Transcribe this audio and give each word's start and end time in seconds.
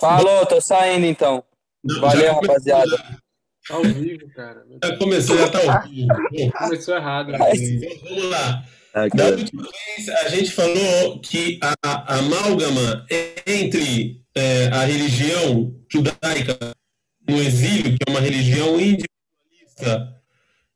Falou, 0.00 0.46
tô 0.46 0.60
saindo 0.60 1.04
então. 1.04 1.44
Não, 1.84 2.00
Valeu, 2.00 2.34
rapaziada. 2.34 2.96
Tá 3.68 3.74
ao 3.74 3.82
vivo, 3.82 4.28
cara. 4.34 4.64
Já 4.82 4.96
começou, 4.96 5.36
já 5.36 5.48
tá 5.48 5.58
ao 5.58 5.88
vivo. 5.88 6.08
Começou 6.58 6.96
errado. 6.96 7.32
né? 7.32 7.38
vamos 8.02 8.30
lá. 8.30 8.64
Da 9.14 9.26
última 9.26 9.62
vez, 9.62 10.08
a 10.08 10.28
gente 10.30 10.50
falou 10.50 11.20
que 11.20 11.60
a, 11.62 11.74
a 11.84 12.18
amálgama 12.18 13.06
entre 13.46 14.20
é, 14.34 14.66
a 14.68 14.84
religião 14.84 15.72
judaica 15.88 16.58
no 17.28 17.36
exílio, 17.36 17.96
que 17.96 17.98
é 18.06 18.10
uma 18.10 18.20
religião 18.20 18.80
individualista, 18.80 20.20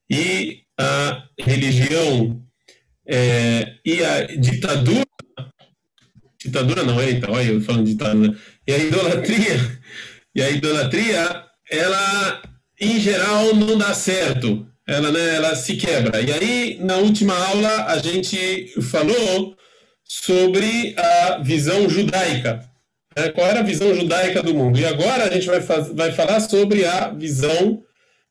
e 0.09 0.63
a 0.79 1.25
religião 1.41 2.41
é, 3.07 3.79
e 3.85 4.05
a 4.05 4.27
ditadura. 4.37 5.05
Ditadura 6.39 6.85
não 6.85 7.01
é, 7.01 7.11
então, 7.11 7.33
olha 7.33 7.53
eu 7.53 7.61
falando 7.63 7.87
de 7.87 7.93
ditadura. 7.93 8.39
E 8.67 8.73
a 8.73 8.79
idolatria, 8.79 9.79
e 10.35 10.43
a 10.43 10.51
idolatria, 10.51 11.45
ela 11.71 12.43
em 12.81 12.99
geral 12.99 13.55
não 13.55 13.77
dá 13.79 13.95
certo. 13.95 14.67
Ela, 14.87 15.11
né, 15.11 15.37
ela 15.37 15.55
se 15.55 15.77
quebra. 15.77 16.21
E 16.21 16.31
aí, 16.33 16.79
na 16.81 16.97
última 16.97 17.35
aula, 17.35 17.87
a 17.87 17.99
gente 17.99 18.75
falou 18.83 19.57
sobre 20.05 20.95
a 20.99 21.39
visão 21.39 21.89
judaica. 21.89 22.69
né? 23.17 23.31
Qual 23.31 23.47
era 23.47 23.61
a 23.61 23.63
visão 23.65 23.95
judaica 23.95 24.43
do 24.43 24.55
mundo? 24.55 24.79
E 24.79 24.85
agora 24.85 25.25
a 25.25 25.31
gente 25.31 25.47
vai, 25.47 25.61
vai 25.61 26.13
falar 26.13 26.41
sobre 26.41 26.85
a 26.85 27.09
visão 27.09 27.83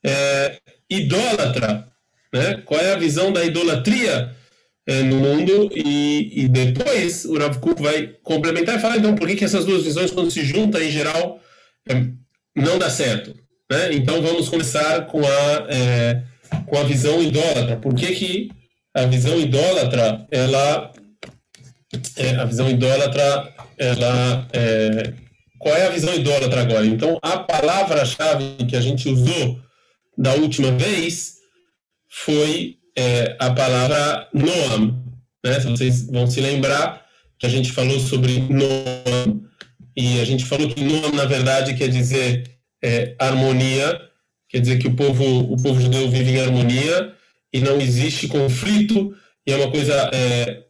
é, 0.03 0.57
idólatra. 0.89 1.87
Né? 2.31 2.61
Qual 2.65 2.79
é 2.79 2.93
a 2.93 2.99
visão 2.99 3.31
da 3.31 3.43
idolatria 3.43 4.35
no 4.87 5.17
mundo? 5.17 5.69
E, 5.73 6.43
e 6.43 6.47
depois 6.47 7.25
o 7.25 7.37
Rav 7.37 7.57
Kuk 7.59 7.81
vai 7.81 8.07
complementar 8.23 8.77
e 8.77 8.81
falar, 8.81 8.97
então, 8.97 9.15
por 9.15 9.27
que, 9.27 9.35
que 9.35 9.45
essas 9.45 9.65
duas 9.65 9.83
visões, 9.83 10.11
quando 10.11 10.31
se 10.31 10.43
juntam, 10.43 10.81
em 10.81 10.91
geral, 10.91 11.39
é, 11.89 12.05
não 12.55 12.77
dá 12.77 12.89
certo. 12.89 13.33
Né? 13.71 13.93
Então, 13.93 14.21
vamos 14.21 14.49
começar 14.49 15.05
com 15.07 15.21
a, 15.25 15.67
é, 15.69 16.23
com 16.65 16.77
a 16.77 16.83
visão 16.83 17.21
idólatra. 17.21 17.77
Por 17.77 17.95
que, 17.95 18.07
que 18.13 18.51
a 18.95 19.05
visão 19.05 19.39
idólatra, 19.39 20.27
ela... 20.31 20.91
é, 22.17 22.29
a 22.35 22.45
visão 22.45 22.69
idólatra, 22.69 23.53
ela... 23.77 24.47
é, 24.53 25.13
qual 25.59 25.75
é 25.75 25.87
a 25.87 25.91
visão 25.91 26.13
idólatra 26.13 26.61
agora? 26.61 26.85
Então, 26.85 27.17
a 27.21 27.37
palavra-chave 27.37 28.65
que 28.67 28.75
a 28.75 28.81
gente 28.81 29.07
usou 29.07 29.59
da 30.17 30.33
última 30.33 30.71
vez 30.71 31.37
foi 32.09 32.77
é, 32.97 33.35
a 33.39 33.51
palavra 33.51 34.29
Noam. 34.33 35.03
Né? 35.45 35.59
Vocês 35.59 36.07
vão 36.07 36.27
se 36.27 36.39
lembrar 36.41 37.05
que 37.37 37.45
a 37.45 37.49
gente 37.49 37.71
falou 37.71 37.99
sobre 37.99 38.39
Noam, 38.39 39.43
e 39.95 40.19
a 40.19 40.25
gente 40.25 40.45
falou 40.45 40.69
que 40.69 40.83
Noam, 40.83 41.11
na 41.11 41.25
verdade, 41.25 41.75
quer 41.75 41.89
dizer 41.89 42.43
é, 42.83 43.15
harmonia, 43.19 44.01
quer 44.49 44.59
dizer 44.59 44.79
que 44.79 44.87
o 44.87 44.95
povo, 44.95 45.23
o 45.53 45.61
povo 45.61 45.79
judeu 45.79 46.09
vive 46.09 46.31
em 46.31 46.41
harmonia 46.41 47.13
e 47.51 47.59
não 47.59 47.79
existe 47.79 48.27
conflito, 48.27 49.15
e 49.45 49.51
é 49.51 49.55
uma 49.55 49.69
coisa 49.69 50.09
é, 50.13 50.63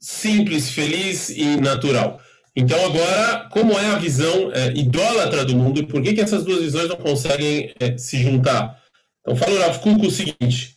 simples, 0.00 0.70
feliz 0.70 1.30
e 1.30 1.56
natural. 1.56 2.20
Então, 2.54 2.84
agora, 2.84 3.48
como 3.50 3.78
é 3.78 3.86
a 3.86 3.98
visão 3.98 4.50
é, 4.52 4.72
idólatra 4.72 5.44
do 5.44 5.56
mundo 5.56 5.80
e 5.80 5.86
por 5.86 6.02
que, 6.02 6.12
que 6.12 6.20
essas 6.20 6.44
duas 6.44 6.60
visões 6.60 6.88
não 6.88 6.96
conseguem 6.96 7.72
é, 7.78 7.96
se 7.96 8.20
juntar? 8.20 8.80
Então, 9.20 9.36
fala 9.36 9.56
o 9.56 9.60
Rav 9.60 9.78
Kuk 9.78 10.06
o 10.06 10.10
seguinte: 10.10 10.76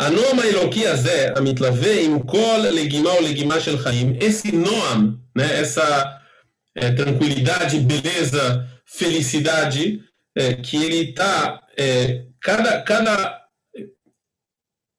הנועם 0.00 0.38
האלוקי 0.38 0.86
הזה, 0.86 1.28
המתלווה 1.36 2.00
עם 2.00 2.22
כל 2.22 2.58
לגימה 2.72 3.10
או 3.10 3.20
לגימה 3.22 3.60
של 3.60 3.78
חיים, 3.78 4.16
esse 4.20 4.48
noam, 4.48 5.00
né, 5.38 5.60
essa 5.62 6.16
é, 6.78 6.90
tranquilidade, 6.92 7.78
beleza, 7.80 8.66
felicidade, 8.84 10.00
é, 10.38 10.54
que 10.54 10.76
ele 10.84 11.10
está, 11.10 11.60
é, 11.78 12.24
cada, 12.40 12.82
cada, 12.82 13.40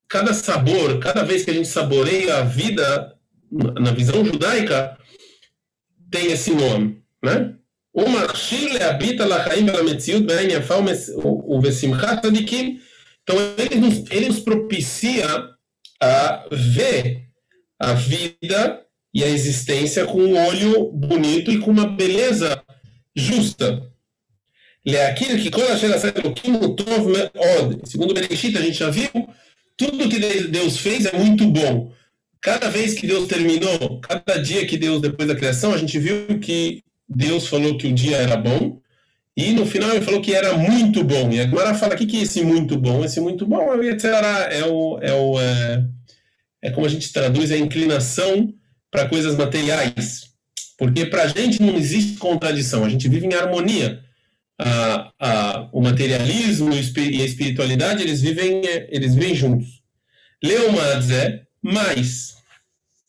cada 0.09 0.33
sabor, 0.33 0.99
cada 0.99 1.23
vez 1.23 1.43
que 1.43 1.51
a 1.51 1.53
gente 1.53 1.67
saboreia 1.67 2.37
a 2.37 2.41
vida, 2.43 3.13
na 3.85 3.91
visão 3.91 4.25
judaica, 4.25 4.97
tem 6.11 6.31
esse 6.31 6.51
nome, 6.51 7.01
né? 7.23 7.53
הוא 7.91 8.09
מכשיר 8.09 8.73
להביט 8.73 9.21
על 9.21 9.31
החיים 9.31 9.67
ועל 9.67 9.79
המציאות 9.87 10.25
בעין 10.25 10.49
יפה 10.49 10.75
ומס- 10.75 11.09
ובשמחת 11.47 12.25
צדיקים 12.25 12.79
Então, 13.22 13.36
ele 13.56 13.76
nos, 13.76 14.10
ele 14.10 14.28
nos 14.28 14.40
propicia 14.40 15.26
a 16.00 16.48
ver 16.50 17.28
a 17.78 17.94
vida 17.94 18.84
e 19.14 19.22
a 19.22 19.28
existência 19.28 20.04
com 20.06 20.18
um 20.18 20.46
olho 20.46 20.90
bonito 20.92 21.50
e 21.50 21.58
com 21.58 21.70
uma 21.70 21.86
beleza 21.86 22.62
justa. 23.14 23.88
Leakir, 24.84 25.40
que 25.40 25.50
quando 25.50 25.70
a 25.70 25.76
geração 25.76 26.10
do 26.10 26.74
Tov 26.74 27.12
segundo 27.84 28.14
Bereshit, 28.14 28.56
a 28.58 28.62
gente 28.62 28.78
já 28.78 28.90
viu, 28.90 29.10
tudo 29.76 30.08
que 30.08 30.18
Deus 30.48 30.78
fez 30.78 31.06
é 31.06 31.16
muito 31.16 31.46
bom. 31.46 31.92
Cada 32.40 32.68
vez 32.68 32.94
que 32.94 33.06
Deus 33.06 33.28
terminou, 33.28 34.00
cada 34.00 34.38
dia 34.38 34.66
que 34.66 34.76
Deus, 34.76 35.00
depois 35.00 35.28
da 35.28 35.36
criação, 35.36 35.72
a 35.72 35.78
gente 35.78 35.96
viu 35.98 36.40
que 36.40 36.82
Deus 37.08 37.46
falou 37.46 37.78
que 37.78 37.86
o 37.86 37.92
dia 37.92 38.16
era 38.16 38.36
bom, 38.36 38.81
e 39.36 39.52
no 39.52 39.64
final 39.64 39.90
ele 39.90 40.04
falou 40.04 40.20
que 40.20 40.34
era 40.34 40.56
muito 40.56 41.02
bom. 41.02 41.30
E 41.32 41.40
agora 41.40 41.74
fala, 41.74 41.94
o 41.94 41.96
que, 41.96 42.06
que 42.06 42.18
é 42.18 42.22
esse 42.22 42.42
muito 42.42 42.76
bom? 42.76 43.04
Esse 43.04 43.20
muito 43.20 43.46
bom 43.46 43.72
é 43.72 43.76
o 43.76 43.82
é, 43.82 44.64
o, 44.66 44.98
é, 45.00 45.14
o, 45.14 45.40
é, 45.40 45.84
é 46.62 46.70
como 46.70 46.86
a 46.86 46.88
gente 46.88 47.12
traduz, 47.12 47.50
é 47.50 47.54
a 47.54 47.58
inclinação 47.58 48.52
para 48.90 49.08
coisas 49.08 49.34
materiais. 49.34 50.32
Porque 50.76 51.06
para 51.06 51.22
a 51.22 51.28
gente 51.28 51.62
não 51.62 51.76
existe 51.76 52.18
contradição, 52.18 52.84
a 52.84 52.88
gente 52.88 53.08
vive 53.08 53.26
em 53.26 53.34
harmonia. 53.34 54.02
A, 54.58 55.12
a, 55.18 55.68
o 55.72 55.80
materialismo 55.80 56.72
e 56.72 57.22
a 57.22 57.24
espiritualidade, 57.24 58.02
eles 58.02 58.20
vivem, 58.20 58.62
eles 58.90 59.14
vivem 59.14 59.34
juntos. 59.34 59.82
Leomadze, 60.42 61.40
mas 61.62 62.34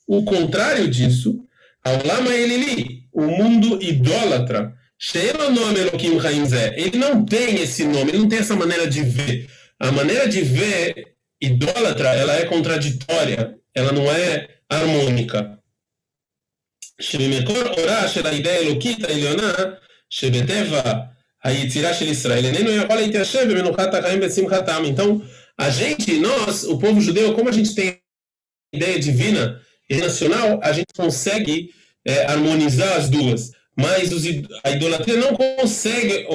o 0.07 0.23
contrário 0.23 0.87
disso, 0.87 1.45
Aulama 1.83 2.33
Elili, 2.33 3.03
o 3.11 3.23
mundo 3.23 3.81
idólatra, 3.81 4.73
Sheila 5.02 5.50
nome 5.50 5.78
Elohim 5.80 6.20
Chaim 6.20 6.44
Zé. 6.46 6.74
Ele 6.76 6.98
não 6.98 7.24
tem 7.24 7.62
esse 7.62 7.84
nome, 7.84 8.10
ele 8.10 8.18
não 8.18 8.28
tem 8.28 8.40
essa 8.40 8.56
maneira 8.56 8.86
de 8.86 9.02
ver. 9.02 9.48
A 9.78 9.92
maneira 9.92 10.28
de 10.28 10.42
ver 10.42 11.14
idólatra, 11.40 12.08
ela 12.14 12.34
é 12.34 12.46
contraditória, 12.46 13.56
ela 13.74 13.92
não 13.92 14.10
é 14.10 14.48
harmônica. 14.68 15.58
שבמקור 17.00 17.62
אורה 17.62 18.08
של 18.08 18.26
האידאה 18.26 18.56
האלוקית 18.56 19.04
העליונה 19.04 19.52
שבטבע 20.10 20.92
היצירה 21.44 21.94
של 21.94 22.08
ישראל 22.08 22.44
איננו 22.44 22.70
יכול 22.70 22.96
להתיישב 22.96 23.46
במנוחת 23.50 23.94
החיים 23.94 24.20
ושמחתם. 24.22 24.82
Então, 24.84 25.22
a 25.60 25.70
gente, 25.70 26.18
nós, 26.18 26.64
o 26.64 26.78
povo 26.78 27.00
judeu, 27.00 27.34
como 27.34 27.48
a 27.48 27.52
gente 27.52 27.74
tem 27.74 28.00
ideia 28.72 28.98
divina 28.98 29.60
e 29.90 29.96
nacional, 29.96 30.60
a 30.62 30.72
gente 30.72 30.92
consegue 30.96 31.70
é, 32.04 32.26
harmonizar 32.26 32.96
as 32.96 33.08
duas 33.08 33.52
mas 33.75 34.11
os, 34.11 34.23
a 34.63 34.71
idolatria 34.71 35.17
não 35.17 35.35
consegue 35.35 36.27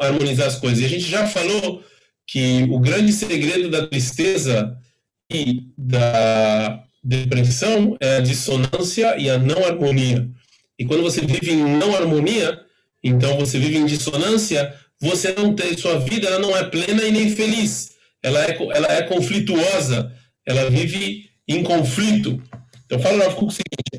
harmonizar 0.00 0.46
as 0.46 0.56
coisas. 0.56 0.80
E 0.80 0.84
a 0.84 0.88
gente 0.88 1.08
já 1.08 1.26
falou 1.26 1.82
que 2.26 2.64
o 2.70 2.78
grande 2.78 3.12
segredo 3.12 3.70
da 3.70 3.86
tristeza 3.86 4.76
e 5.30 5.64
da 5.76 6.84
depressão 7.02 7.96
é 8.00 8.16
a 8.16 8.20
dissonância 8.20 9.16
e 9.18 9.30
a 9.30 9.38
não 9.38 9.64
harmonia. 9.64 10.28
E 10.78 10.84
quando 10.84 11.02
você 11.02 11.20
vive 11.20 11.52
em 11.52 11.76
não 11.76 11.94
harmonia, 11.94 12.60
então 13.02 13.36
você 13.36 13.58
vive 13.58 13.78
em 13.78 13.86
dissonância, 13.86 14.74
você 15.00 15.32
não 15.32 15.54
tem 15.54 15.76
sua 15.76 15.98
vida, 15.98 16.26
ela 16.28 16.38
não 16.38 16.56
é 16.56 16.64
plena 16.64 17.02
e 17.02 17.10
nem 17.10 17.30
feliz. 17.34 17.92
Ela 18.22 18.44
é, 18.44 18.58
ela 18.74 18.92
é 18.92 19.02
conflituosa, 19.02 20.12
ela 20.44 20.70
vive 20.70 21.30
em 21.46 21.62
conflito. 21.62 22.42
Então 22.84 22.98
fala 22.98 23.28
o 23.28 23.50
seguinte: 23.50 23.98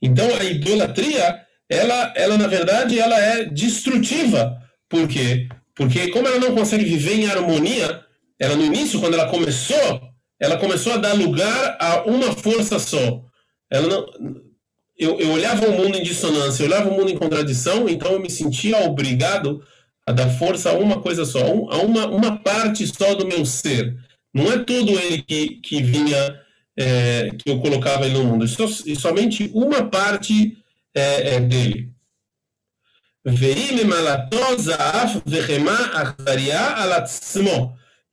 então 0.00 0.34
a 0.34 0.44
idolatria, 0.44 1.40
ela, 1.68 2.12
ela 2.16 2.38
na 2.38 2.46
verdade, 2.46 2.98
ela 2.98 3.18
é 3.18 3.44
destrutiva. 3.44 4.58
Por 4.88 5.08
quê? 5.08 5.48
Porque 5.74 6.08
como 6.08 6.26
ela 6.26 6.38
não 6.38 6.54
consegue 6.54 6.84
viver 6.84 7.14
em 7.14 7.26
harmonia, 7.26 8.04
ela 8.38 8.56
no 8.56 8.64
início, 8.64 9.00
quando 9.00 9.14
ela 9.14 9.28
começou, 9.28 10.00
ela 10.40 10.56
começou 10.58 10.92
a 10.92 10.98
dar 10.98 11.14
lugar 11.14 11.76
a 11.80 12.02
uma 12.04 12.32
força 12.32 12.78
só. 12.78 13.22
Ela 13.70 13.88
não, 13.88 14.06
eu, 14.98 15.18
eu 15.18 15.30
olhava 15.30 15.66
o 15.66 15.72
mundo 15.72 15.96
em 15.96 16.02
dissonância, 16.02 16.62
eu 16.62 16.66
olhava 16.66 16.90
o 16.90 16.94
mundo 16.94 17.10
em 17.10 17.16
contradição, 17.16 17.88
então 17.88 18.12
eu 18.12 18.20
me 18.20 18.28
sentia 18.28 18.78
obrigado 18.84 19.62
a 20.06 20.12
dar 20.12 20.28
força 20.30 20.70
a 20.70 20.74
uma 20.74 21.00
coisa 21.00 21.24
só, 21.24 21.40
a 21.40 21.78
uma, 21.78 22.06
uma 22.06 22.38
parte 22.38 22.86
só 22.86 23.14
do 23.14 23.26
meu 23.26 23.44
ser. 23.44 23.96
Não 24.34 24.50
é 24.50 24.58
todo 24.58 24.98
ele 24.98 25.22
que, 25.22 25.60
que 25.60 25.82
vinha 25.82 26.40
é, 26.78 27.30
que 27.36 27.50
eu 27.50 27.58
colocava 27.58 28.06
ele 28.06 28.14
no 28.14 28.24
mundo, 28.24 28.44
e 28.44 28.96
somente 28.96 29.50
uma 29.52 29.84
parte 29.84 30.56
é, 30.94 31.34
é 31.34 31.40
dele. 31.40 31.90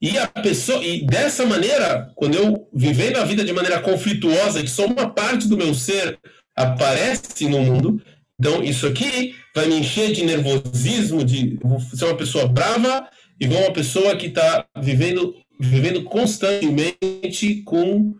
E 0.02 0.18
a 0.18 0.26
pessoa, 0.26 0.84
e 0.84 1.06
dessa 1.06 1.46
maneira, 1.46 2.12
quando 2.16 2.34
eu 2.34 2.68
vivendo 2.74 3.16
a 3.18 3.24
vida 3.24 3.44
de 3.44 3.52
maneira 3.52 3.80
conflituosa, 3.80 4.62
que 4.62 4.68
só 4.68 4.84
uma 4.84 5.08
parte 5.10 5.48
do 5.48 5.56
meu 5.56 5.72
ser 5.72 6.18
aparece 6.54 7.48
no 7.48 7.60
mundo, 7.60 8.02
então 8.38 8.62
isso 8.62 8.86
aqui 8.86 9.34
vai 9.54 9.66
me 9.66 9.76
encher 9.76 10.12
de 10.12 10.24
nervosismo, 10.24 11.24
de 11.24 11.58
vou 11.62 11.80
ser 11.80 12.04
uma 12.04 12.16
pessoa 12.16 12.46
brava 12.46 13.08
e 13.40 13.46
vou 13.46 13.58
uma 13.58 13.72
pessoa 13.72 14.16
que 14.16 14.26
está 14.26 14.66
vivendo 14.76 15.34
vivendo 15.58 16.04
constantemente 16.04 17.62
com 17.64 18.14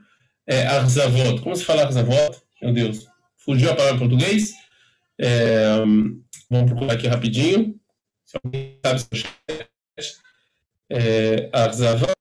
é, 0.46 0.66
arzavot. 0.66 1.40
Como 1.42 1.56
se 1.56 1.64
fala 1.64 1.82
arzavot? 1.82 2.40
Meu 2.62 2.72
Deus, 2.72 3.06
fugiu 3.36 3.70
a 3.70 3.76
palavra 3.76 3.96
em 3.96 3.98
português. 3.98 4.52
É, 5.18 5.76
vamos 6.50 6.70
procurar 6.70 6.94
aqui 6.94 7.06
rapidinho. 7.06 7.78
Se 8.24 8.38
alguém 8.42 8.78
sabe 8.84 9.00
se 9.00 9.08
é, 10.90 11.50
arzavot. 11.52 12.12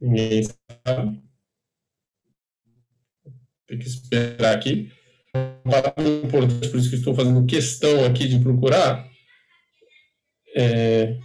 Ninguém 0.00 0.42
sabe. 0.42 1.22
Tem 3.66 3.78
que 3.78 3.86
esperar 3.86 4.54
aqui. 4.54 4.92
Importante, 6.24 6.68
por 6.68 6.78
isso 6.78 6.90
que 6.90 6.96
estou 6.96 7.14
fazendo 7.14 7.46
questão 7.46 8.04
aqui 8.04 8.26
de 8.26 8.38
procurar. 8.38 9.08
É, 10.56 11.18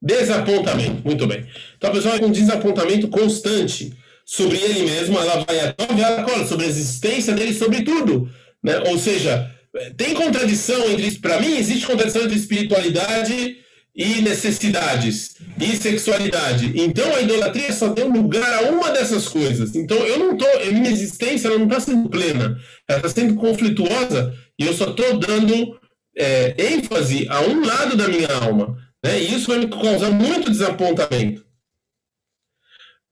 Desapontamento, 0.00 1.02
muito 1.04 1.26
bem. 1.26 1.46
Então 1.76 1.90
a 1.90 1.92
pessoa 1.92 2.18
com 2.18 2.26
um 2.26 2.32
desapontamento 2.32 3.08
constante 3.08 3.92
sobre 4.24 4.58
ele 4.58 4.82
mesmo, 4.82 5.18
ela 5.18 5.44
vai 5.44 5.60
até 5.60 6.46
sobre 6.46 6.66
a 6.66 6.68
existência 6.68 7.32
dele, 7.32 7.54
sobre 7.54 7.82
tudo. 7.82 8.28
Né? 8.62 8.78
Ou 8.88 8.98
seja, 8.98 9.50
tem 9.96 10.14
contradição 10.14 10.90
entre. 10.90 11.10
Para 11.18 11.40
mim, 11.40 11.56
existe 11.56 11.86
contradição 11.86 12.22
entre 12.22 12.36
espiritualidade 12.36 13.56
e 13.96 14.20
necessidades 14.20 15.36
e 15.58 15.74
sexualidade. 15.76 16.72
Então 16.74 17.14
a 17.14 17.22
idolatria 17.22 17.72
só 17.72 17.90
tem 17.90 18.04
lugar 18.04 18.52
a 18.52 18.70
uma 18.70 18.90
dessas 18.90 19.26
coisas. 19.26 19.74
Então 19.74 19.96
eu 19.96 20.18
não 20.18 20.36
tô, 20.36 20.46
minha 20.70 20.90
existência 20.90 21.48
ela 21.48 21.58
não 21.58 21.66
está 21.66 21.80
sendo 21.80 22.10
plena, 22.10 22.60
ela 22.86 22.98
está 22.98 23.08
sendo 23.08 23.36
conflituosa 23.36 24.34
e 24.58 24.66
eu 24.66 24.74
só 24.74 24.90
estou 24.90 25.18
dando 25.18 25.78
é, 26.14 26.54
ênfase 26.74 27.26
a 27.30 27.40
um 27.40 27.64
lado 27.64 27.96
da 27.96 28.06
minha 28.06 28.28
alma. 28.34 28.76
Né? 29.06 29.20
E 29.20 29.34
isso 29.34 29.46
vai 29.46 29.58
me 29.58 29.68
causar 29.68 30.10
muito 30.10 30.50
desapontamento. 30.50 31.46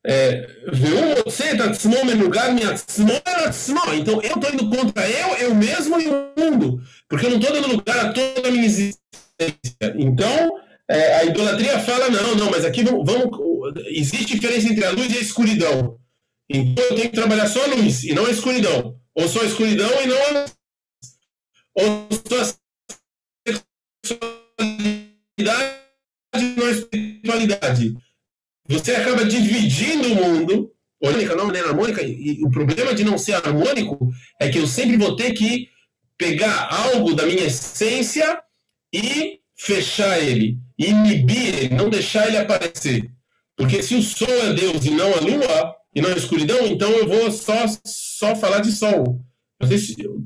É, 0.07 0.47
então 3.95 4.21
eu 4.21 4.35
estou 4.35 4.53
indo 4.53 4.69
contra 4.69 5.09
eu, 5.09 5.29
eu 5.37 5.55
mesmo 5.55 5.99
e 5.99 6.09
o 6.09 6.31
mundo, 6.37 6.83
porque 7.09 7.25
eu 7.25 7.31
não 7.31 7.39
estou 7.39 7.55
dando 7.55 7.69
lugar 7.69 7.99
a 7.99 8.13
toda 8.13 8.49
a 8.49 8.51
minha 8.51 8.67
existência. 8.67 9.01
Então 9.97 10.61
é, 10.87 11.17
a 11.17 11.25
idolatria 11.25 11.79
fala: 11.81 12.11
não, 12.11 12.35
não, 12.35 12.51
mas 12.51 12.67
aqui 12.67 12.85
vamos, 12.85 13.11
vamos, 13.11 13.31
existe 13.87 14.35
diferença 14.35 14.69
entre 14.69 14.85
a 14.85 14.91
luz 14.91 15.11
e 15.11 15.17
a 15.17 15.23
escuridão. 15.23 15.99
Então 16.51 16.85
eu 16.85 16.97
tenho 16.97 17.11
que 17.11 17.17
trabalhar 17.17 17.47
só 17.47 17.65
a 17.65 17.69
luz 17.75 18.05
e 18.05 18.13
não 18.13 18.27
a 18.27 18.31
escuridão, 18.31 19.01
ou 19.15 19.27
só 19.27 19.41
a 19.41 19.47
escuridão 19.47 19.91
e 20.03 20.07
não 20.07 20.23
a 20.23 20.31
luz, 20.41 20.55
ou 21.77 22.09
só 22.29 22.43
a 22.43 24.34
na 26.57 26.71
espiritualidade. 26.71 27.97
Você 28.69 28.93
acaba 28.93 29.25
dividindo 29.25 30.13
o 30.13 30.15
mundo, 30.15 30.73
harmônica, 31.03 31.37
não 31.37 31.47
maneira 31.47 31.69
harmônica, 31.69 32.03
e 32.03 32.43
o 32.43 32.51
problema 32.51 32.95
de 32.95 33.05
não 33.05 33.19
ser 33.19 33.35
harmônico 33.35 34.11
é 34.41 34.49
que 34.49 34.59
eu 34.59 34.67
sempre 34.67 34.97
vou 34.97 35.17
ter 35.17 35.33
que 35.33 35.69
pegar 36.17 36.69
algo 36.71 37.15
da 37.15 37.27
minha 37.27 37.45
essência 37.45 38.41
e 38.93 39.41
fechar 39.57 40.23
ele, 40.23 40.59
inibir 40.79 41.55
ele, 41.55 41.75
não 41.75 41.91
deixar 41.91 42.27
ele 42.29 42.39
aparecer. 42.39 43.11
Porque 43.57 43.83
se 43.83 43.95
o 43.95 44.03
sol 44.03 44.29
é 44.29 44.53
Deus 44.53 44.85
e 44.85 44.91
não 44.91 45.13
a 45.13 45.21
lua, 45.21 45.75
e 45.95 46.01
não 46.01 46.11
a 46.11 46.17
escuridão, 46.17 46.67
então 46.67 46.91
eu 46.91 47.07
vou 47.07 47.31
só, 47.31 47.67
só 47.85 48.35
falar 48.35 48.61
de 48.61 48.73
sol. 48.73 49.21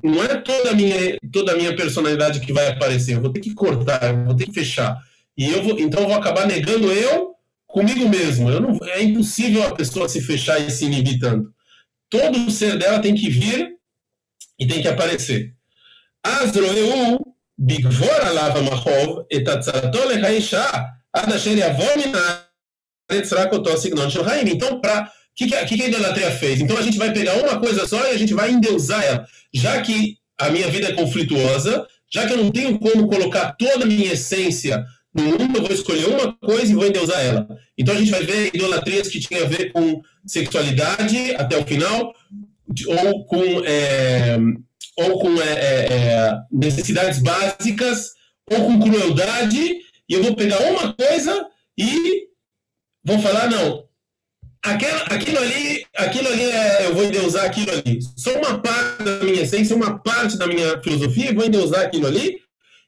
Não 0.02 0.22
é 0.24 0.36
toda 0.36 0.70
a, 0.70 0.74
minha, 0.74 1.18
toda 1.32 1.52
a 1.52 1.56
minha 1.56 1.76
personalidade 1.76 2.40
que 2.40 2.52
vai 2.52 2.68
aparecer, 2.68 3.14
eu 3.14 3.20
vou 3.20 3.32
ter 3.32 3.40
que 3.40 3.54
cortar, 3.54 4.02
eu 4.02 4.24
vou 4.24 4.34
ter 4.34 4.46
que 4.46 4.52
fechar. 4.52 4.96
E 5.38 5.48
eu 5.48 5.62
vou, 5.62 5.78
então 5.78 6.02
eu 6.02 6.08
vou 6.08 6.16
acabar 6.16 6.48
negando 6.48 6.90
eu 6.90 7.36
comigo 7.64 8.08
mesmo. 8.08 8.50
Eu 8.50 8.60
não, 8.60 8.76
é 8.88 9.00
impossível 9.02 9.62
a 9.62 9.74
pessoa 9.74 10.08
se 10.08 10.20
fechar 10.20 10.58
e 10.60 10.68
se 10.68 10.84
inibir 10.84 11.20
tanto. 11.20 11.48
Todo 12.10 12.44
o 12.44 12.50
ser 12.50 12.76
dela 12.76 12.98
tem 12.98 13.14
que 13.14 13.30
vir 13.30 13.68
e 14.58 14.66
tem 14.66 14.82
que 14.82 14.88
aparecer. 14.88 15.54
Azroeu 16.24 17.20
bigvor 17.56 18.26
alava 18.26 18.62
machov 18.62 19.26
etatzato 19.30 20.08
lehaisha 20.08 20.64
ad 21.12 21.32
asher 21.32 21.56
yavor 21.56 21.96
min 21.96 22.12
Então, 24.46 24.80
para 24.80 25.04
o 25.04 25.10
que, 25.36 25.46
que, 25.46 25.76
que 25.76 25.82
a 25.82 25.88
idolatria 25.88 26.30
fez? 26.32 26.60
Então 26.60 26.76
a 26.76 26.82
gente 26.82 26.98
vai 26.98 27.12
pegar 27.12 27.34
uma 27.36 27.60
coisa 27.60 27.86
só 27.86 28.04
e 28.06 28.10
a 28.10 28.18
gente 28.18 28.34
vai 28.34 28.50
endeusar 28.50 29.04
ela. 29.04 29.24
Já 29.54 29.80
que 29.82 30.18
a 30.36 30.50
minha 30.50 30.68
vida 30.68 30.88
é 30.88 30.92
conflituosa, 30.94 31.86
já 32.12 32.26
que 32.26 32.32
eu 32.32 32.38
não 32.38 32.50
tenho 32.50 32.76
como 32.78 33.06
colocar 33.06 33.52
toda 33.52 33.84
a 33.84 33.86
minha 33.86 34.12
essência 34.12 34.84
no 35.14 35.22
mundo 35.24 35.58
eu 35.58 35.62
vou 35.62 35.72
escolher 35.72 36.06
uma 36.06 36.32
coisa 36.34 36.70
e 36.70 36.74
vou 36.74 36.86
endeusar 36.86 37.20
ela. 37.24 37.48
Então 37.76 37.94
a 37.94 37.98
gente 37.98 38.10
vai 38.10 38.22
ver 38.22 38.54
idolatrias 38.54 39.08
que 39.08 39.20
tinham 39.20 39.44
a 39.44 39.48
ver 39.48 39.72
com 39.72 40.02
sexualidade 40.26 41.34
até 41.36 41.56
o 41.56 41.66
final, 41.66 42.14
ou 42.86 43.24
com, 43.24 43.64
é, 43.64 44.38
ou 44.96 45.18
com 45.20 45.40
é, 45.40 45.52
é, 45.52 45.86
é, 45.92 46.38
necessidades 46.52 47.20
básicas, 47.20 48.12
ou 48.50 48.64
com 48.64 48.80
crueldade, 48.80 49.58
e 50.08 50.14
eu 50.14 50.22
vou 50.22 50.34
pegar 50.34 50.60
uma 50.60 50.92
coisa 50.92 51.46
e 51.76 52.28
vou 53.04 53.18
falar, 53.20 53.50
não, 53.50 53.84
aquela, 54.62 55.02
aquilo 55.04 55.38
ali, 55.38 55.86
aquilo 55.96 56.28
ali 56.28 56.42
é, 56.42 56.86
eu 56.86 56.94
vou 56.94 57.04
endeusar 57.04 57.44
aquilo 57.44 57.70
ali. 57.70 57.98
Só 58.16 58.36
uma 58.38 58.58
parte 58.58 59.02
da 59.04 59.24
minha 59.24 59.42
essência, 59.42 59.76
uma 59.76 59.98
parte 59.98 60.36
da 60.36 60.46
minha 60.46 60.80
filosofia, 60.82 61.30
eu 61.30 61.34
vou 61.34 61.44
endeusar 61.44 61.86
aquilo 61.86 62.06
ali, 62.06 62.40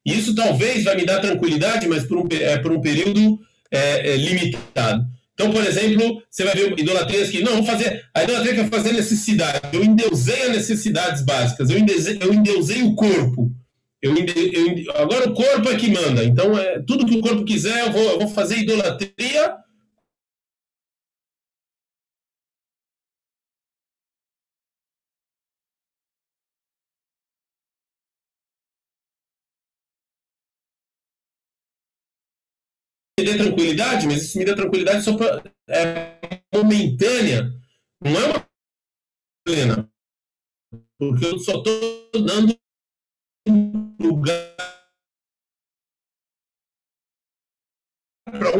isso 0.04 0.34
talvez 0.34 0.84
vai 0.84 0.96
me 0.96 1.04
dar 1.04 1.20
tranquilidade, 1.20 1.86
mas 1.88 2.04
por 2.04 2.18
um, 2.18 2.28
é, 2.30 2.56
por 2.58 2.72
um 2.72 2.80
período 2.80 3.38
é, 3.70 4.12
é, 4.12 4.16
limitado. 4.16 5.04
Então, 5.34 5.50
por 5.50 5.64
exemplo, 5.64 6.22
você 6.28 6.44
vai 6.44 6.54
ver 6.54 6.78
idolatrias 6.78 7.30
que 7.30 7.42
não 7.42 7.56
vou 7.56 7.64
fazer. 7.64 8.04
A 8.14 8.22
idolatria 8.22 8.54
quer 8.56 8.68
fazer 8.68 8.92
necessidade. 8.92 9.60
Eu 9.72 9.82
endeusei 9.82 10.42
as 10.42 10.50
necessidades 10.50 11.22
básicas. 11.22 11.70
Eu 11.70 11.78
endeusei, 11.78 12.18
eu 12.20 12.32
endeusei 12.34 12.82
o 12.82 12.94
corpo. 12.94 13.50
Eu, 14.02 14.14
eu, 14.16 14.94
agora 14.96 15.28
o 15.28 15.34
corpo 15.34 15.70
é 15.70 15.76
que 15.76 15.90
manda. 15.90 16.24
Então, 16.24 16.58
é, 16.58 16.80
tudo 16.80 17.06
que 17.06 17.16
o 17.16 17.20
corpo 17.20 17.44
quiser, 17.44 17.86
eu 17.86 17.92
vou, 17.92 18.02
eu 18.02 18.18
vou 18.18 18.28
fazer 18.28 18.58
idolatria 18.58 19.54
me 33.20 33.24
dê 33.24 33.36
tranquilidade, 33.36 34.06
mas 34.06 34.22
isso 34.22 34.38
me 34.38 34.44
dá 34.44 34.54
tranquilidade 34.54 35.04
só 35.04 35.16
pra, 35.16 35.42
é, 35.68 36.42
momentânea, 36.54 37.50
não 38.00 38.12
é 38.12 38.26
uma 38.26 38.46
plena. 39.44 39.90
Porque 40.98 41.26
eu 41.26 41.38
só 41.38 41.58
estou 41.58 42.10
dando 42.24 42.58
lugar 44.00 44.56
para 48.24 48.50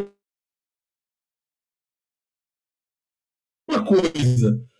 uma 3.68 3.86
coisa. 3.86 4.70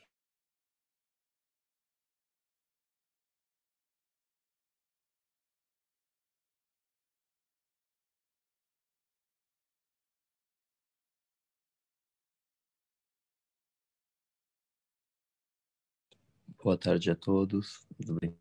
Boa 16.62 16.76
tarde 16.76 17.10
a 17.10 17.16
todos. 17.16 17.86
Tudo 17.96 18.18
bem? 18.20 18.36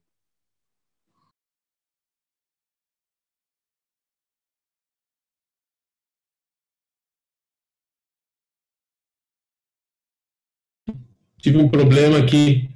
Tive 11.38 11.58
um 11.58 11.70
problema 11.70 12.18
aqui 12.18 12.70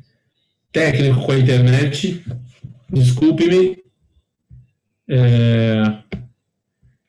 técnico 0.72 1.26
com 1.26 1.34
a 1.34 1.38
internet. 1.38 2.24
Desculpe-me. 2.90 3.84
É... 5.10 6.04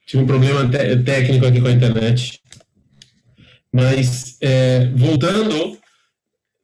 Tive 0.07 0.25
um 0.25 0.27
problema 0.27 0.69
técnico 1.05 1.47
aqui 1.47 1.61
com 1.61 1.69
a 1.69 1.73
internet. 1.73 2.43
Mas, 3.73 4.37
é, 4.41 4.87
voltando 4.91 5.84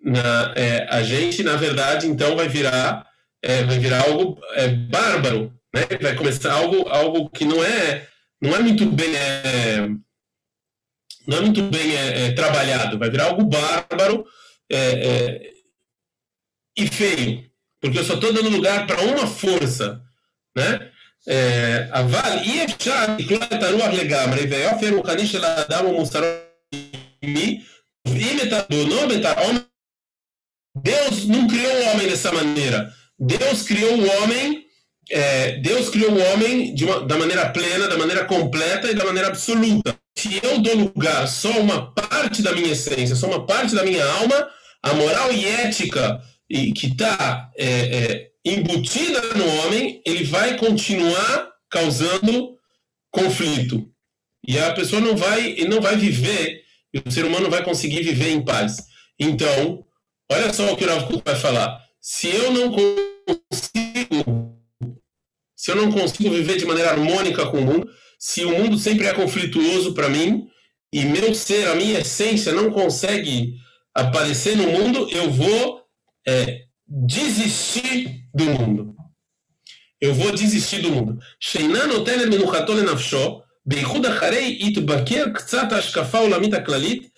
na, 0.06 0.54
é, 0.56 0.88
a 0.90 1.02
gente, 1.02 1.44
na 1.44 1.56
verdade, 1.56 2.06
então 2.08 2.36
vai 2.36 2.48
virar, 2.48 3.08
é, 3.42 3.64
vai 3.64 3.80
virar 3.80 4.04
algo 4.04 4.40
é, 4.54 4.68
bárbaro, 4.68 5.52
né? 5.74 5.82
Vai 6.00 6.16
começar 6.16 6.54
algo, 6.54 6.88
algo 6.88 7.30
que 7.30 7.44
não 7.44 7.64
é 7.64 8.08
não 8.42 8.56
é 8.56 8.60
muito 8.60 8.86
bem 8.86 9.16
é, 9.16 9.88
não 11.28 11.38
é 11.38 11.42
muito 11.42 11.64
bem 11.64 11.96
é, 11.96 12.28
é, 12.28 12.32
trabalhado, 12.34 13.00
vai 13.00 13.10
virar 13.10 13.26
algo 13.26 13.44
bárbaro 13.46 14.26
é, 14.72 14.78
é, 14.78 15.52
e 16.78 16.88
feio, 16.88 17.50
porque 17.82 17.98
eu 17.98 18.04
só 18.04 18.14
estou 18.14 18.32
dando 18.32 18.50
lugar 18.50 18.86
para 18.86 19.02
uma 19.02 19.28
força, 19.28 20.02
né? 20.56 20.92
אבל 21.92 22.38
אי 22.42 22.66
אפשר 22.66 23.06
לקלוע 23.20 23.46
את 23.46 23.64
הרוח 23.64 23.94
לגמרי, 23.94 24.46
והיופי 24.50 24.88
הרוחני 24.88 25.28
של 25.28 25.44
האדם 25.44 25.86
הוא 25.86 26.00
מוסרו 26.00 26.26
מי, 27.24 27.64
קובעים 28.08 28.40
את 28.40 28.54
אדונו 28.54 29.10
ואת 29.10 29.26
העומק. 29.26 29.69
Deus 30.75 31.27
não 31.27 31.47
criou 31.47 31.73
o 31.73 31.89
homem 31.91 32.09
dessa 32.09 32.33
maneira. 32.33 32.93
Deus 33.19 33.63
criou 33.63 33.97
o 33.97 34.23
homem, 34.23 34.65
é, 35.11 35.59
Deus 35.59 35.91
criou 35.91 36.13
o 36.13 36.33
homem 36.33 36.75
uma, 36.83 37.01
da 37.07 37.19
maneira 37.19 37.51
plena, 37.51 37.89
da 37.89 37.99
maneira 37.99 38.25
completa 38.25 38.91
e 38.91 38.95
da 38.95 39.05
maneira 39.05 39.29
absoluta. 39.29 39.97
Se 40.17 40.41
eu 40.43 40.61
dou 40.61 40.75
lugar 40.75 41.27
só 41.27 41.51
uma 41.61 41.93
parte 41.93 42.43
da 42.43 42.53
minha 42.53 42.73
essência, 42.73 43.17
só 43.17 43.27
uma 43.27 43.47
parte 43.47 43.75
da 43.75 43.85
minha 43.85 44.05
alma, 44.05 44.49
a 44.83 44.95
moral 44.95 45.33
e 45.33 45.47
ética 45.47 46.21
que 46.49 46.87
está 46.87 47.51
é, 47.57 47.67
é, 47.67 48.31
embutida 48.45 49.21
no 49.35 49.47
homem, 49.59 50.03
ele 50.05 50.25
vai 50.25 50.57
continuar 50.57 51.51
causando 51.71 52.57
conflito. 53.11 53.89
E 54.47 54.59
a 54.59 54.73
pessoa 54.73 55.01
não 55.01 55.17
vai, 55.17 55.57
não 55.69 55.81
vai 55.81 55.97
viver, 55.97 56.63
o 57.07 57.11
ser 57.11 57.25
humano 57.25 57.45
não 57.45 57.51
vai 57.51 57.63
conseguir 57.63 58.03
viver 58.03 58.31
em 58.31 58.45
paz. 58.45 58.79
Então, 59.19 59.85
olha 60.32 60.54
só 60.54 60.72
o 60.72 60.78
que 60.78 60.86
o 60.86 60.88
Rav 60.88 61.22
vai 61.26 61.36
falar. 61.36 61.80
Se 62.02 62.28
eu 62.30 62.52
não 62.52 62.72
consigo, 62.72 64.56
se 65.56 65.72
eu 65.72 65.76
não 65.76 65.92
consigo 65.92 66.30
viver 66.30 66.58
de 66.58 66.66
maneira 66.66 66.92
harmônica 66.92 67.46
com 67.48 67.60
o 67.60 67.66
mundo, 67.66 67.90
se 68.20 68.46
o 68.46 68.58
mundo 68.58 68.78
sempre 68.78 69.08
é 69.08 69.14
conflituoso 69.14 69.94
para 69.94 70.10
mim 70.10 70.48
e 70.94 71.06
meu 71.06 71.34
ser, 71.34 71.68
a 71.68 71.76
minha 71.76 72.00
essência 72.00 72.54
não 72.54 72.72
consegue 72.72 73.56
aparecer 73.94 74.56
no 74.56 74.68
mundo, 74.68 75.10
eu 75.12 75.32
vou 75.32 75.82
é, 76.28 76.66
desistir 76.88 78.28
do 78.34 78.46
mundo. 78.46 78.96
Eu 80.00 80.14
vou 80.14 80.32
desistir 80.32 80.82
do 80.82 80.92
mundo. 80.92 81.20
שאינה 81.40 81.86
נותנת 81.86 82.28
מנוחתו 82.28 82.74
לנפשו, 82.74 83.42
בייחוד 83.66 84.06
אחרי 84.06 84.60
התבקר 84.62 85.26
קצת 85.34 85.72
ההשקפה 85.72 86.18
העולמית 86.18 86.54
הכללית, 86.54 87.09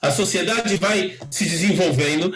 a 0.00 0.10
sociedade 0.10 0.76
vai 0.76 1.16
se 1.30 1.44
desenvolvendo, 1.44 2.34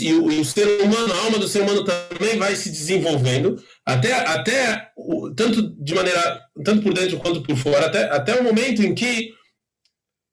e 0.00 0.12
o, 0.14 0.44
ser 0.44 0.66
humano, 0.82 1.12
a 1.12 1.18
alma 1.18 1.38
do 1.38 1.46
ser 1.46 1.60
humano 1.60 1.84
também 1.84 2.38
vai 2.38 2.56
se 2.56 2.70
desenvolvendo, 2.70 3.62
até, 3.84 4.14
até 4.14 4.88
tanto 5.36 5.76
de 5.78 5.94
maneira, 5.94 6.40
tanto 6.64 6.82
por 6.82 6.94
dentro 6.94 7.18
quanto 7.18 7.42
por 7.42 7.56
fora, 7.56 7.86
até, 7.86 8.04
até 8.04 8.40
o 8.40 8.44
momento 8.44 8.82
em 8.82 8.94
que 8.94 9.34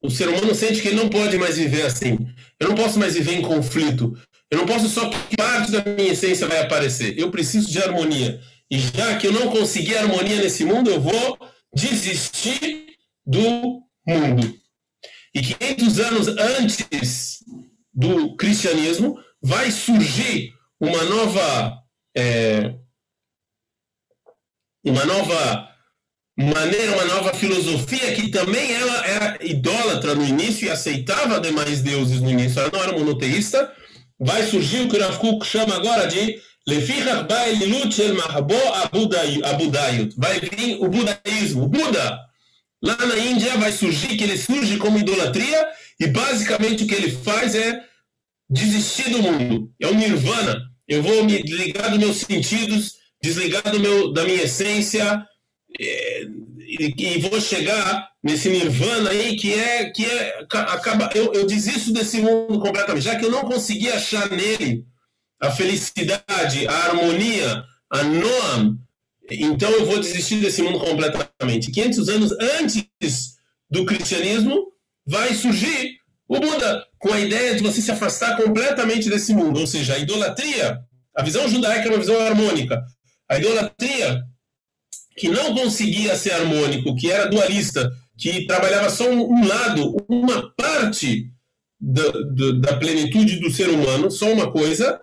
o 0.01 0.09
ser 0.09 0.27
humano 0.29 0.55
sente 0.55 0.81
que 0.81 0.87
ele 0.89 0.97
não 0.97 1.09
pode 1.09 1.37
mais 1.37 1.57
viver 1.57 1.85
assim. 1.85 2.17
Eu 2.59 2.69
não 2.69 2.75
posso 2.75 2.99
mais 2.99 3.13
viver 3.13 3.33
em 3.33 3.41
conflito. 3.41 4.17
Eu 4.51 4.57
não 4.57 4.65
posso 4.65 4.87
só 4.89 5.09
que 5.09 5.35
parte 5.35 5.71
da 5.71 5.83
minha 5.83 6.11
essência 6.11 6.47
vai 6.47 6.59
aparecer. 6.59 7.17
Eu 7.17 7.31
preciso 7.31 7.71
de 7.71 7.81
harmonia. 7.81 8.39
E 8.69 8.77
já 8.79 9.17
que 9.17 9.27
eu 9.27 9.31
não 9.31 9.49
consegui 9.49 9.95
harmonia 9.95 10.37
nesse 10.37 10.65
mundo, 10.65 10.89
eu 10.89 10.99
vou 10.99 11.39
desistir 11.73 12.82
do 13.25 13.81
mundo. 14.07 14.55
E 15.33 15.41
500 15.41 15.99
anos 15.99 16.27
antes 16.27 17.43
do 17.93 18.35
cristianismo, 18.35 19.17
vai 19.41 19.71
surgir 19.71 20.53
uma 20.79 21.03
nova. 21.03 21.79
É, 22.15 22.75
uma 24.85 25.05
nova 25.05 25.69
maneira, 26.37 26.93
uma 26.93 27.05
nova 27.05 27.33
filosofia 27.33 28.13
que 28.13 28.29
também 28.29 28.73
ela 28.73 29.07
era 29.07 29.37
idólatra 29.41 30.15
no 30.15 30.25
início 30.25 30.67
e 30.67 30.71
aceitava 30.71 31.39
demais 31.39 31.81
deuses 31.81 32.19
no 32.21 32.29
início, 32.29 32.59
ela 32.59 32.71
não 32.71 32.81
era 32.81 32.97
monoteísta, 32.97 33.71
vai 34.19 34.43
surgir 34.43 34.81
o 34.81 34.89
que 34.89 34.97
Rav 34.97 35.17
Kuk 35.19 35.45
chama 35.45 35.75
agora 35.75 36.07
de. 36.07 36.41
Vai 40.17 40.39
vir 40.39 40.77
o 40.81 40.87
budaísmo, 40.87 41.63
o 41.63 41.67
Buda. 41.67 42.19
Lá 42.83 42.97
na 42.97 43.17
Índia 43.17 43.57
vai 43.57 43.71
surgir, 43.71 44.17
que 44.17 44.25
ele 44.25 44.37
surge 44.37 44.77
como 44.77 44.99
idolatria 44.99 45.67
e 45.97 46.07
basicamente 46.07 46.83
o 46.83 46.87
que 46.87 46.93
ele 46.93 47.11
faz 47.11 47.55
é 47.55 47.81
desistir 48.49 49.09
do 49.09 49.21
mundo. 49.21 49.71
É 49.79 49.87
o 49.87 49.93
nirvana. 49.93 50.61
Eu 50.85 51.01
vou 51.01 51.23
me 51.23 51.41
desligar 51.41 51.89
dos 51.89 51.97
meus 51.97 52.17
sentidos, 52.17 52.95
desligar 53.21 53.63
do 53.71 53.79
meu, 53.79 54.11
da 54.11 54.25
minha 54.25 54.43
essência, 54.43 55.25
é, 55.79 56.23
e, 56.59 56.93
e, 56.97 57.19
vou 57.21 57.39
chegar 57.39 58.09
nesse 58.21 58.49
nirvana 58.49 59.09
aí 59.09 59.35
que 59.37 59.53
é 59.53 59.89
que 59.89 60.05
é 60.05 60.45
acaba 60.51 61.09
eu, 61.15 61.33
eu 61.33 61.47
desisto 61.47 61.91
desse 61.91 62.21
mundo 62.21 62.59
completamente 62.59 63.03
já 63.03 63.15
que 63.15 63.25
eu 63.25 63.31
não 63.31 63.41
consegui 63.41 63.89
achar 63.89 64.29
nele 64.29 64.85
a 65.41 65.49
felicidade 65.49 66.67
a 66.67 66.73
harmonia 66.73 67.63
a 67.89 68.03
noam 68.03 68.77
então 69.29 69.69
eu 69.71 69.85
vou 69.85 69.99
desistir 69.99 70.37
desse 70.37 70.61
mundo 70.61 70.79
completamente. 70.79 71.71
500 71.71 72.09
anos 72.09 72.31
antes 72.59 73.35
do 73.69 73.85
cristianismo 73.85 74.71
vai 75.05 75.33
surgir 75.33 75.97
o 76.27 76.39
Buda 76.39 76.85
com 76.99 77.11
a 77.11 77.19
ideia 77.19 77.55
de 77.55 77.63
você 77.63 77.81
se 77.81 77.91
afastar 77.91 78.37
completamente 78.37 79.09
desse 79.09 79.33
mundo. 79.33 79.59
Ou 79.59 79.67
seja 79.67 79.95
a 79.95 79.99
idolatria 79.99 80.83
a 81.15 81.21
visão 81.21 81.47
judaica 81.47 81.87
é 81.87 81.91
uma 81.91 81.99
visão 81.99 82.19
harmônica. 82.19 82.83
A 83.29 83.37
idolatria 83.37 84.23
que 85.15 85.29
não 85.29 85.53
conseguia 85.53 86.15
ser 86.15 86.31
harmônico, 86.31 86.95
que 86.95 87.11
era 87.11 87.29
dualista, 87.29 87.91
que 88.17 88.47
trabalhava 88.47 88.89
só 88.89 89.09
um, 89.09 89.47
lado, 89.47 89.95
uma 90.09 90.51
parte 90.55 91.29
da, 91.79 92.03
da 92.59 92.77
plenitude 92.77 93.39
do 93.39 93.51
ser 93.51 93.69
humano, 93.69 94.09
só 94.09 94.31
uma 94.31 94.51
coisa, 94.51 94.99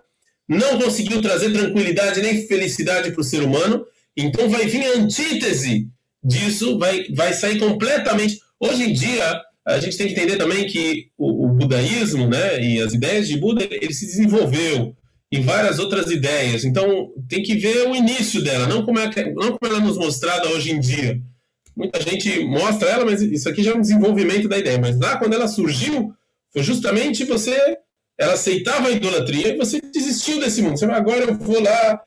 não 0.47 0.79
conseguiu 0.79 1.21
trazer 1.21 1.53
tranquilidade 1.53 2.21
nem 2.21 2.45
felicidade 2.45 3.11
para 3.11 3.21
o 3.21 3.23
ser 3.23 3.41
humano, 3.41 3.85
então 4.21 4.49
vai 4.49 4.65
vir 4.65 4.85
a 4.85 4.97
antítese 4.97 5.87
disso, 6.23 6.77
vai, 6.77 7.05
vai 7.13 7.33
sair 7.33 7.59
completamente. 7.59 8.39
Hoje 8.59 8.83
em 8.83 8.93
dia, 8.93 9.41
a 9.65 9.79
gente 9.79 9.97
tem 9.97 10.07
que 10.07 10.13
entender 10.13 10.37
também 10.37 10.67
que 10.67 11.07
o, 11.17 11.45
o 11.45 11.49
budaísmo 11.49 12.27
né, 12.27 12.63
e 12.63 12.81
as 12.81 12.93
ideias 12.93 13.27
de 13.27 13.37
Buda, 13.37 13.67
ele 13.69 13.93
se 13.93 14.05
desenvolveu, 14.05 14.95
e 15.31 15.39
várias 15.39 15.79
outras 15.79 16.11
ideias. 16.11 16.65
Então, 16.65 17.11
tem 17.29 17.41
que 17.41 17.55
ver 17.55 17.87
o 17.87 17.95
início 17.95 18.43
dela, 18.43 18.67
não 18.67 18.83
como, 18.83 18.99
é, 18.99 19.33
não 19.33 19.57
como 19.57 19.59
ela 19.63 19.77
é 19.77 19.81
nos 19.81 19.97
mostrada 19.97 20.49
hoje 20.49 20.71
em 20.71 20.79
dia. 20.79 21.21
Muita 21.75 22.01
gente 22.01 22.43
mostra 22.43 22.89
ela, 22.89 23.05
mas 23.05 23.21
isso 23.21 23.47
aqui 23.47 23.63
já 23.63 23.71
é 23.71 23.75
um 23.75 23.81
desenvolvimento 23.81 24.49
da 24.49 24.57
ideia. 24.57 24.77
Mas 24.77 24.99
lá, 24.99 25.17
quando 25.17 25.33
ela 25.33 25.47
surgiu, 25.47 26.13
foi 26.51 26.61
justamente 26.61 27.23
você. 27.23 27.57
Ela 28.19 28.33
aceitava 28.33 28.89
a 28.89 28.91
idolatria 28.91 29.53
e 29.53 29.57
você 29.57 29.79
desistiu 29.79 30.39
desse 30.39 30.61
mundo. 30.61 30.77
Você 30.77 30.85
agora 30.85 31.23
eu 31.23 31.33
vou 31.33 31.61
lá, 31.61 32.01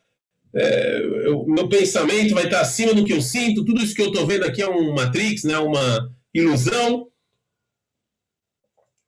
é, 0.54 1.00
eu, 1.24 1.44
meu 1.46 1.68
pensamento 1.68 2.34
vai 2.34 2.44
estar 2.44 2.60
acima 2.60 2.94
do 2.94 3.04
que 3.04 3.12
eu 3.12 3.20
sinto, 3.20 3.64
tudo 3.64 3.82
isso 3.82 3.94
que 3.94 4.02
eu 4.02 4.08
estou 4.08 4.26
vendo 4.26 4.44
aqui 4.44 4.62
é 4.62 4.68
um 4.68 4.94
Matrix, 4.94 5.44
né, 5.44 5.58
uma 5.58 6.10
ilusão. 6.32 7.08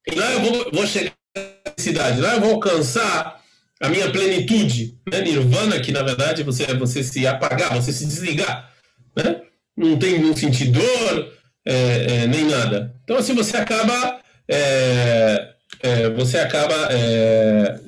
E 0.06 0.14
lá 0.14 0.32
eu 0.32 0.40
vou, 0.40 0.70
vou 0.72 0.86
chegar 0.86 1.12
à 1.36 1.80
cidade, 1.80 2.20
lá 2.20 2.34
eu 2.34 2.40
vou 2.40 2.54
alcançar 2.54 3.42
a 3.80 3.88
minha 3.88 4.10
plenitude, 4.10 4.98
né? 5.10 5.20
Nirvana, 5.20 5.80
que 5.80 5.92
na 5.92 6.02
verdade 6.02 6.42
você 6.42 6.64
você 6.74 7.02
se 7.02 7.26
apagar, 7.26 7.74
você 7.74 7.92
se 7.92 8.06
desligar, 8.06 8.72
né? 9.14 9.42
Não 9.76 9.98
tem 9.98 10.18
nenhum 10.18 10.34
sentir 10.34 10.70
dor, 10.70 11.32
é, 11.64 12.22
é, 12.22 12.26
nem 12.26 12.44
nada. 12.46 12.94
Então 13.04 13.16
assim 13.16 13.34
você 13.34 13.56
acaba 13.56 14.20
é, 14.48 15.54
é 15.82 16.10
você 16.10 16.38
acaba 16.38 16.88
é, 16.90 17.80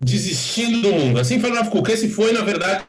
desistindo 0.00 0.82
do 0.82 0.92
mundo. 0.92 1.20
Assim 1.20 1.38
falava 1.38 1.70
Kuk, 1.70 1.90
esse 1.90 2.08
foi 2.08 2.32
na 2.32 2.42
verdade 2.42 2.84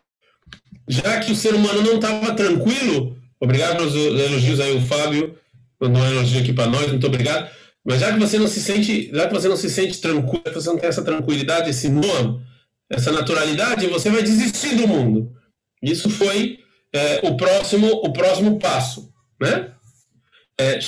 já 0.89 1.19
que 1.19 1.31
o 1.31 1.35
ser 1.35 1.53
humano 1.53 1.83
não 1.83 1.95
estava 1.97 2.33
tranquilo. 2.33 3.15
Obrigado 3.39 3.77
pelos 3.77 3.93
elogios 3.95 4.59
aí 4.59 4.75
o 4.75 4.81
Fábio, 4.81 5.37
mandou 5.79 6.01
um 6.01 6.11
elogio 6.11 6.41
aqui 6.41 6.51
para 6.51 6.65
nós, 6.65 6.87
muito 6.87 7.05
obrigado. 7.05 7.49
Mas 7.85 8.01
já 8.01 8.11
que 8.11 8.19
você 8.19 8.39
não 8.39 8.47
se 8.47 8.59
sente, 8.59 9.09
já 9.13 9.27
que 9.27 9.33
você 9.33 9.47
não 9.47 9.55
se 9.55 9.69
sente 9.69 10.01
tranquilo, 10.01 10.43
você 10.53 10.67
não 10.67 10.77
tem 10.77 10.89
essa 10.89 11.03
tranquilidade, 11.03 11.69
esse 11.69 11.87
nome, 11.87 12.41
essa 12.89 13.11
naturalidade, 13.11 13.87
você 13.87 14.09
vai 14.09 14.23
desistir 14.23 14.75
do 14.75 14.87
mundo. 14.87 15.31
Isso 15.81 16.09
foi 16.09 16.59
é, 16.93 17.21
o 17.23 17.37
próximo, 17.37 17.87
o 17.87 18.11
próximo 18.11 18.59
passo, 18.59 19.13
né? 19.39 19.71
É, 20.57 20.81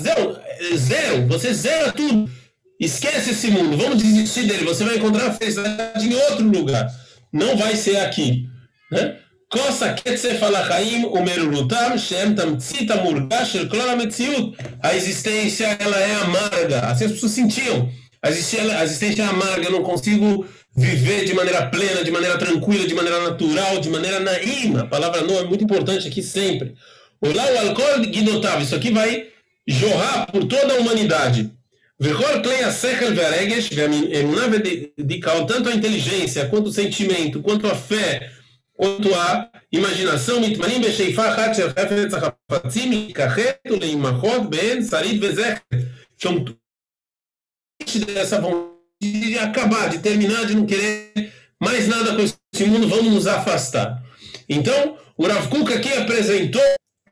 zero, 0.00 0.38
zero, 0.76 1.26
você 1.26 1.52
zera 1.52 1.90
tudo. 1.90 2.30
Esquece 2.79 3.31
esse 3.31 3.51
mundo, 3.51 3.77
vamos 3.77 4.01
desistir 4.01 4.47
dele. 4.47 4.65
Você 4.65 4.83
vai 4.83 4.97
encontrar 4.97 5.27
a 5.27 5.33
felicidade 5.33 6.07
em 6.07 6.13
outro 6.13 6.47
lugar. 6.47 6.87
Não 7.31 7.55
vai 7.55 7.75
ser 7.75 7.97
aqui. 7.97 8.47
Né? 8.91 9.15
כוס 9.51 9.83
הקצף 9.83 10.43
על 10.43 10.55
החיים 10.55 11.05
ומרורותם 11.05 11.91
שהם 11.97 12.35
תמצית 12.35 12.91
המורגש 12.91 13.53
של 13.53 13.69
כלל 13.69 13.89
המציאות. 13.89 14.55
A 14.83 14.95
existência 14.95 15.77
ela 15.79 15.97
é 15.97 16.15
amarga. 16.15 16.79
Assim 16.79 17.05
as 17.05 17.11
pessoas 17.11 17.33
sentiam. 17.33 17.89
A 18.23 18.29
existência, 18.29 18.79
a 18.79 18.83
existência 18.83 19.23
é 19.23 19.25
amarga. 19.25 19.65
Eu 19.65 19.71
não 19.71 19.83
consigo 19.83 20.45
viver 20.75 21.25
de 21.25 21.33
maneira 21.33 21.67
plena, 21.67 22.01
de 22.03 22.11
maneira 22.11 22.37
tranquila, 22.37 22.87
de 22.87 22.95
maneira 22.95 23.19
natural, 23.29 23.81
de 23.81 23.89
maneira 23.89 24.19
naíma. 24.21 24.81
A 24.83 24.87
palavra 24.87 25.21
no 25.21 25.37
é 25.37 25.43
muito 25.43 25.63
importante 25.65 26.07
aqui 26.07 26.23
sempre. 26.23 26.73
Olá, 27.19 27.45
o 27.51 27.57
alcool 27.67 27.99
guidotável. 28.05 28.61
Isso 28.61 28.75
aqui 28.75 28.89
vai 28.91 29.25
jorrar 29.67 30.31
por 30.31 30.45
toda 30.45 30.75
a 30.75 30.77
humanidade. 30.77 31.51
Vekol 31.98 32.42
klei 32.42 32.62
asechel 32.62 33.14
veregesh 33.14 33.70
ve'emunah 33.70 34.48
ve'dikal, 34.48 35.46
tanto 35.46 35.68
a 35.70 35.74
inteligência, 35.74 36.46
quanto 36.46 36.66
o 36.68 36.72
sentimento, 36.72 37.40
quanto 37.40 37.66
a 37.66 37.74
fé, 37.74 38.30
quanto 38.74 39.14
a 39.14 39.50
imaginação, 39.72 40.40
mitmanim 40.40 40.80
be'sheifa 40.80 41.34
chat 41.34 41.56
shel 41.56 41.72
sarid 44.82 45.18
ve'zecher. 45.18 45.62
São 46.18 46.44
dessa 48.06 48.40
vontade 48.40 48.76
de 49.00 49.38
acabar, 49.38 49.88
de 49.88 49.98
terminar, 49.98 50.44
de 50.46 50.54
não 50.54 50.66
querer 50.66 51.32
mais 51.60 51.88
nada 51.88 52.14
com 52.14 52.22
esse 52.22 52.64
mundo, 52.66 52.88
vamos 52.88 53.12
nos 53.12 53.26
afastar. 53.26 54.02
Então, 54.48 54.98
o 55.16 55.26
Rav 55.26 55.48
Kuk 55.48 55.72
aqui 55.72 55.92
apresentou 55.94 56.62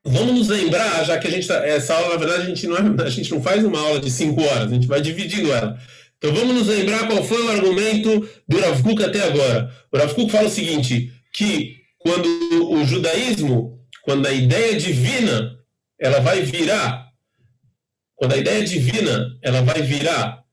Vamos 0.06 0.34
nos 0.34 0.48
lembrar, 0.48 1.02
já 1.04 1.18
que 1.18 1.26
a 1.26 1.30
gente 1.30 1.48
tá, 1.48 1.66
essa 1.66 1.94
aula, 1.94 2.10
na 2.10 2.16
verdade, 2.16 2.42
a 2.42 2.46
gente, 2.46 2.66
não 2.66 2.76
é, 2.76 3.06
a 3.06 3.10
gente 3.10 3.30
não 3.30 3.42
faz 3.42 3.64
uma 3.64 3.80
aula 3.80 4.00
de 4.00 4.10
cinco 4.10 4.42
horas, 4.42 4.70
a 4.70 4.74
gente 4.74 4.86
vai 4.86 5.00
dividindo 5.00 5.50
ela. 5.50 5.80
Então 6.18 6.32
vamos 6.32 6.54
nos 6.54 6.66
lembrar 6.66 7.06
qual 7.06 7.24
foi 7.24 7.42
o 7.42 7.50
argumento 7.50 8.28
do 8.46 8.60
Rav 8.60 8.82
Kuk 8.82 9.02
até 9.02 9.22
agora. 9.22 9.74
O 9.90 9.96
Rav 9.96 10.14
Kuk 10.14 10.30
fala 10.30 10.48
o 10.48 10.50
seguinte, 10.50 11.12
que 11.32 11.76
quando 11.98 12.26
o 12.70 12.84
judaísmo, 12.84 13.82
quando 14.02 14.26
a 14.26 14.32
ideia 14.32 14.76
divina, 14.76 15.58
ela 15.98 16.20
vai 16.20 16.42
virar, 16.42 17.10
quando 18.14 18.34
a 18.34 18.38
ideia 18.38 18.62
divina, 18.62 19.38
ela 19.42 19.62
vai 19.62 19.80
virar 19.80 20.44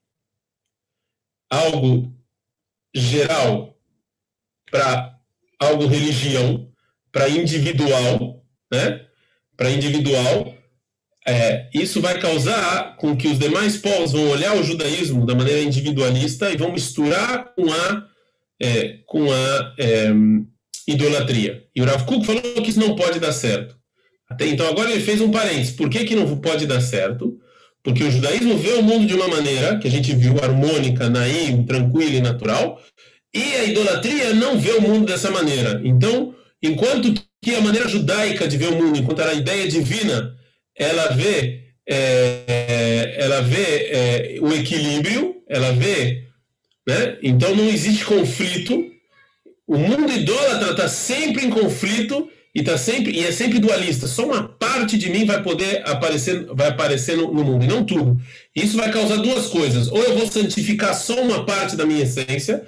algo 1.49 2.13
geral 2.95 3.77
para 4.69 5.19
algo 5.59 5.87
religião, 5.87 6.71
para 7.11 7.29
individual, 7.29 8.45
né? 8.71 9.05
Para 9.61 9.69
individual, 9.69 10.55
é, 11.27 11.69
isso 11.71 12.01
vai 12.01 12.19
causar 12.19 12.95
com 12.97 13.15
que 13.15 13.27
os 13.27 13.37
demais 13.37 13.77
povos 13.77 14.11
vão 14.11 14.27
olhar 14.29 14.57
o 14.57 14.63
judaísmo 14.63 15.23
da 15.23 15.35
maneira 15.35 15.61
individualista 15.61 16.49
e 16.49 16.57
vão 16.57 16.71
misturar 16.71 17.53
com 17.53 17.71
a, 17.71 18.03
é, 18.59 18.97
com 19.05 19.31
a 19.31 19.75
é, 19.77 20.09
idolatria. 20.87 21.63
E 21.75 21.81
o 21.83 21.85
Rav 21.85 22.05
Kuk 22.05 22.25
falou 22.25 22.41
que 22.41 22.71
isso 22.71 22.79
não 22.79 22.95
pode 22.95 23.19
dar 23.19 23.31
certo. 23.31 23.77
Até 24.27 24.47
então, 24.47 24.67
agora 24.67 24.89
ele 24.89 25.03
fez 25.03 25.21
um 25.21 25.29
parênteses. 25.29 25.75
Por 25.75 25.91
que, 25.91 26.05
que 26.05 26.15
não 26.15 26.37
pode 26.37 26.65
dar 26.65 26.81
certo? 26.81 27.37
Porque 27.83 28.03
o 28.03 28.09
judaísmo 28.09 28.57
vê 28.57 28.73
o 28.73 28.81
mundo 28.81 29.05
de 29.05 29.13
uma 29.13 29.27
maneira 29.27 29.77
que 29.77 29.87
a 29.87 29.91
gente 29.91 30.15
viu 30.15 30.43
harmônica, 30.43 31.07
naim, 31.07 31.63
tranquila 31.65 32.15
e 32.15 32.19
natural, 32.19 32.81
e 33.31 33.43
a 33.43 33.63
idolatria 33.65 34.33
não 34.33 34.57
vê 34.57 34.71
o 34.71 34.81
mundo 34.81 35.05
dessa 35.05 35.29
maneira. 35.29 35.79
Então, 35.83 36.33
enquanto 36.63 37.13
que 37.41 37.55
a 37.55 37.61
maneira 37.61 37.89
judaica 37.89 38.47
de 38.47 38.55
ver 38.55 38.67
o 38.67 38.75
mundo, 38.75 38.99
enquanto 38.99 39.21
a 39.21 39.33
ideia 39.33 39.67
divina, 39.67 40.37
ela 40.77 41.07
vê, 41.07 41.63
é, 41.89 43.15
ela 43.17 43.41
vê 43.41 43.63
é, 43.63 44.37
o 44.41 44.53
equilíbrio, 44.53 45.41
ela 45.49 45.71
vê, 45.73 46.25
né? 46.87 47.17
Então 47.23 47.55
não 47.55 47.67
existe 47.67 48.05
conflito. 48.05 48.85
O 49.67 49.77
mundo 49.77 50.11
idólatra 50.11 50.71
está 50.71 50.87
sempre 50.87 51.45
em 51.45 51.49
conflito 51.49 52.29
e 52.53 52.61
tá 52.61 52.77
sempre 52.77 53.11
e 53.11 53.25
é 53.25 53.31
sempre 53.31 53.59
dualista. 53.59 54.05
Só 54.07 54.25
uma 54.25 54.43
parte 54.43 54.97
de 54.97 55.09
mim 55.09 55.25
vai 55.25 55.41
poder 55.41 55.81
aparecer, 55.85 56.45
vai 56.53 56.67
aparecer 56.67 57.17
no, 57.17 57.33
no 57.33 57.43
mundo 57.43 57.65
e 57.65 57.67
não 57.67 57.83
tudo. 57.83 58.21
Isso 58.55 58.77
vai 58.77 58.91
causar 58.91 59.17
duas 59.17 59.47
coisas: 59.47 59.87
ou 59.87 60.01
eu 60.03 60.15
vou 60.15 60.27
santificar 60.29 60.93
só 60.93 61.19
uma 61.19 61.43
parte 61.43 61.75
da 61.75 61.87
minha 61.87 62.03
essência, 62.03 62.63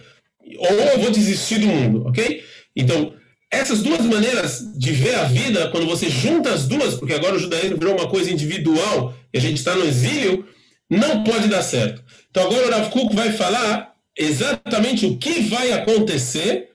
ou 0.57 0.79
eu 0.79 0.99
vou 0.99 1.11
desistir 1.11 1.59
do 1.59 1.67
mundo, 1.67 2.07
ok? 2.07 2.43
Então 2.75 3.13
essas 3.53 3.83
duas 3.83 4.01
maneiras 4.01 4.63
de 4.75 4.91
ver 4.91 5.15
a 5.15 5.25
vida, 5.25 5.69
quando 5.69 5.85
você 5.85 6.09
junta 6.09 6.51
as 6.51 6.67
duas, 6.67 6.95
porque 6.95 7.13
agora 7.13 7.35
o 7.35 7.39
judaísmo 7.39 7.77
virou 7.77 7.95
uma 7.95 8.09
coisa 8.09 8.31
individual 8.31 9.13
e 9.31 9.37
a 9.37 9.41
gente 9.41 9.57
está 9.57 9.75
no 9.75 9.85
exílio, 9.85 10.45
não 10.89 11.23
pode 11.23 11.47
dar 11.47 11.61
certo. 11.61 12.03
Então 12.29 12.43
agora 12.43 12.67
o 12.67 12.71
Rav 12.71 12.89
Kuk 12.89 13.15
vai 13.15 13.31
falar 13.31 13.93
exatamente 14.17 15.05
o 15.05 15.17
que 15.17 15.41
vai 15.41 15.71
acontecer 15.71 16.69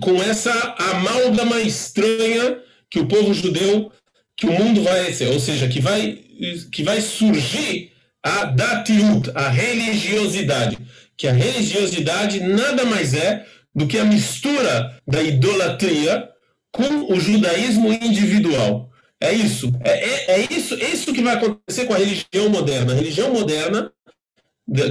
com 0.00 0.22
essa 0.22 0.52
amálgama 0.78 1.60
estranha 1.60 2.58
que 2.90 3.00
o 3.00 3.06
povo 3.06 3.32
judeu, 3.32 3.90
que 4.36 4.46
o 4.46 4.52
mundo 4.52 4.82
vai 4.82 5.12
ser, 5.12 5.28
ou 5.28 5.40
seja, 5.40 5.66
que 5.68 5.80
vai, 5.80 6.18
que 6.70 6.82
vai 6.82 7.00
surgir 7.00 7.92
a 8.22 8.44
datiut, 8.44 9.30
a 9.34 9.48
religiosidade, 9.48 10.78
que 11.16 11.26
a 11.26 11.32
religiosidade 11.32 12.40
nada 12.40 12.84
mais 12.84 13.14
é 13.14 13.46
do 13.74 13.86
que 13.86 13.98
a 13.98 14.04
mistura 14.04 14.98
da 15.06 15.22
idolatria 15.22 16.28
com 16.72 17.12
o 17.12 17.20
judaísmo 17.20 17.92
individual. 17.92 18.90
É 19.20 19.32
isso. 19.32 19.72
É, 19.84 19.90
é, 19.90 20.40
é 20.40 20.52
isso, 20.52 20.74
é 20.74 20.90
isso 20.90 21.12
que 21.12 21.22
vai 21.22 21.34
acontecer 21.34 21.84
com 21.86 21.94
a 21.94 21.98
religião 21.98 22.48
moderna. 22.48 22.92
A 22.92 22.96
religião 22.96 23.32
moderna, 23.32 23.92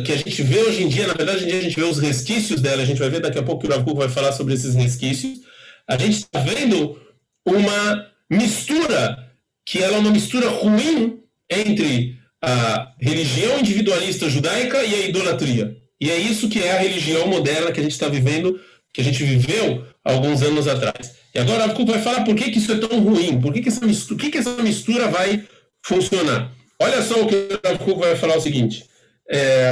que 0.05 0.11
a 0.11 0.15
gente 0.15 0.41
vê 0.41 0.59
hoje 0.59 0.83
em 0.83 0.87
dia, 0.87 1.07
na 1.07 1.13
verdade, 1.13 1.43
hoje 1.43 1.57
a 1.57 1.61
gente 1.61 1.79
vê 1.79 1.85
os 1.85 1.99
resquícios 1.99 2.61
dela, 2.61 2.81
a 2.81 2.85
gente 2.85 2.99
vai 2.99 3.09
ver 3.09 3.19
daqui 3.19 3.37
a 3.37 3.43
pouco 3.43 3.61
que 3.61 3.67
o 3.67 3.75
Rav 3.75 3.85
vai 3.93 4.09
falar 4.09 4.31
sobre 4.31 4.53
esses 4.53 4.73
resquícios. 4.73 5.39
A 5.87 5.97
gente 5.97 6.17
está 6.17 6.39
vendo 6.39 6.97
uma 7.45 8.07
mistura, 8.29 9.31
que 9.65 9.79
ela 9.79 9.97
é 9.97 9.99
uma 9.99 10.11
mistura 10.11 10.47
ruim 10.49 11.19
entre 11.49 12.17
a 12.41 12.93
religião 12.99 13.59
individualista 13.59 14.29
judaica 14.29 14.83
e 14.83 14.95
a 14.95 15.07
idolatria. 15.07 15.77
E 15.99 16.09
é 16.09 16.17
isso 16.17 16.49
que 16.49 16.59
é 16.59 16.71
a 16.71 16.79
religião 16.79 17.27
moderna 17.27 17.71
que 17.71 17.79
a 17.79 17.83
gente 17.83 17.91
está 17.91 18.07
vivendo 18.07 18.59
que 18.93 19.01
a 19.01 19.04
gente 19.04 19.23
viveu 19.23 19.86
alguns 20.04 20.41
anos 20.41 20.67
atrás. 20.67 21.15
E 21.34 21.39
agora 21.39 21.65
a 21.65 21.73
vai 21.86 22.01
falar 22.01 22.23
por 22.23 22.36
que, 22.36 22.51
que 22.51 22.60
isso 22.60 22.71
é 22.71 22.77
tão 22.77 22.99
ruim, 22.99 23.39
por 23.39 23.54
que, 23.54 23.62
que, 23.62 23.69
essa, 23.69 23.86
mistura, 23.86 24.19
que, 24.19 24.32
que 24.32 24.38
essa 24.38 24.62
mistura 24.62 25.08
vai 25.08 25.47
funcionar. 25.84 26.51
Olha 26.80 27.01
só 27.01 27.21
o 27.21 27.27
que 27.27 27.36
o 27.36 27.60
Rav 27.63 27.99
vai 27.99 28.15
falar 28.15 28.38
o 28.38 28.41
seguinte. 28.41 28.86
É, 29.30 29.71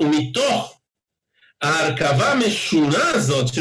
o 0.00 0.06
mitor, 0.06 0.72
a 1.62 1.68
arkava 1.68 2.34
meshunazot, 2.34 3.52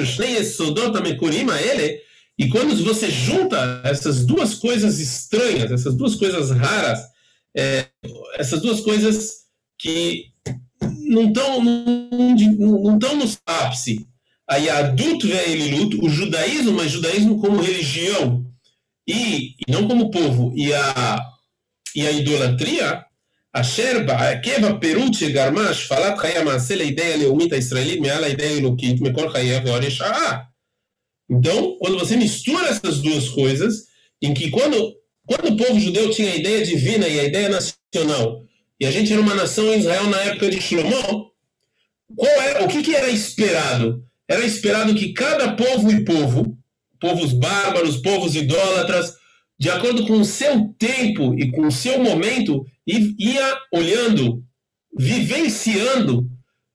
ele, 1.62 2.02
e 2.38 2.50
quando 2.50 2.76
você 2.84 3.12
junta 3.12 3.82
essas 3.84 4.26
duas 4.26 4.56
coisas 4.56 5.00
estranhas, 5.00 5.72
essas 5.72 5.94
duas 5.96 6.16
coisas 6.16 6.50
raras, 6.50 7.00
é, 7.56 7.86
essas 8.36 8.62
duas 8.62 8.82
coisas 8.82 9.44
que 9.78 10.32
não 11.06 11.28
estão 11.28 11.64
não, 11.64 12.36
não, 12.58 12.98
não 12.98 13.16
no 13.18 13.32
ápice, 13.46 14.08
a 14.54 14.58
Yadut 14.58 15.26
Ve'elilut, 15.26 15.98
o 16.02 16.10
judaísmo, 16.10 16.74
mas 16.74 16.92
judaísmo 16.92 17.40
como 17.40 17.62
religião 17.62 18.46
e, 19.08 19.56
e, 19.68 19.72
não 19.72 19.88
como 19.88 20.12
povo, 20.12 20.54
e 20.56 20.72
a, 20.74 21.20
e 21.96 22.08
a 22.08 22.12
idolatria, 22.12 23.04
a 23.52 23.64
Sherba, 23.64 24.14
a 24.14 24.40
Keva, 24.40 24.80
Perut, 24.80 25.30
Garmash, 25.32 25.84
Falat, 25.84 26.18
Hayamase, 26.24 26.74
a 26.74 26.84
ideia 26.84 27.18
leumita 27.18 27.58
israelita, 27.58 28.02
meala 28.02 28.30
ideia 28.30 28.58
elokit, 28.58 29.02
mekor 29.02 29.36
hayav, 29.36 29.66
ah, 29.70 30.32
ah. 30.32 30.48
Então, 31.30 31.78
quando 31.80 31.98
você 31.98 32.16
mistura 32.16 32.68
essas 32.68 33.02
duas 33.02 33.30
coisas, 33.30 33.86
em 34.22 34.34
que 34.34 34.50
quando, 34.52 34.94
quando 35.26 35.54
o 35.54 35.58
povo 35.58 35.80
judeu 35.80 36.10
tinha 36.12 36.32
a 36.32 36.36
ideia 36.36 36.64
divina 36.64 37.08
e 37.08 37.20
a 37.20 37.24
ideia 37.24 37.50
nacional, 37.50 38.44
e 38.80 38.86
a 38.86 38.92
gente 38.92 39.12
era 39.12 39.22
uma 39.22 39.36
nação 39.36 39.66
em 39.74 39.80
Israel 39.80 40.08
na 40.08 40.22
época 40.22 40.50
de 40.50 40.62
Shlomo, 40.62 41.32
qual 42.16 42.42
era, 42.42 42.64
o 42.64 42.68
que, 42.68 42.84
que 42.84 42.96
era 42.96 43.10
esperado? 43.10 44.04
Era 44.34 44.46
esperado 44.46 44.96
que 44.96 45.14
cada 45.14 45.56
povo 45.56 45.92
e 45.92 46.04
povo, 46.04 46.58
povos 47.00 47.34
bárbaros, 47.34 47.98
povos 47.98 48.36
idólatras, 48.36 49.16
de 49.60 49.70
acordo 49.70 50.08
com 50.08 50.14
o 50.14 50.26
seu 50.26 50.74
tempo 50.78 51.36
e 51.38 51.52
com 51.52 51.68
o 51.68 51.72
seu 51.72 52.00
momento, 52.00 52.66
ia 52.86 53.58
olhando, 53.72 54.44
vivenciando, 54.98 56.28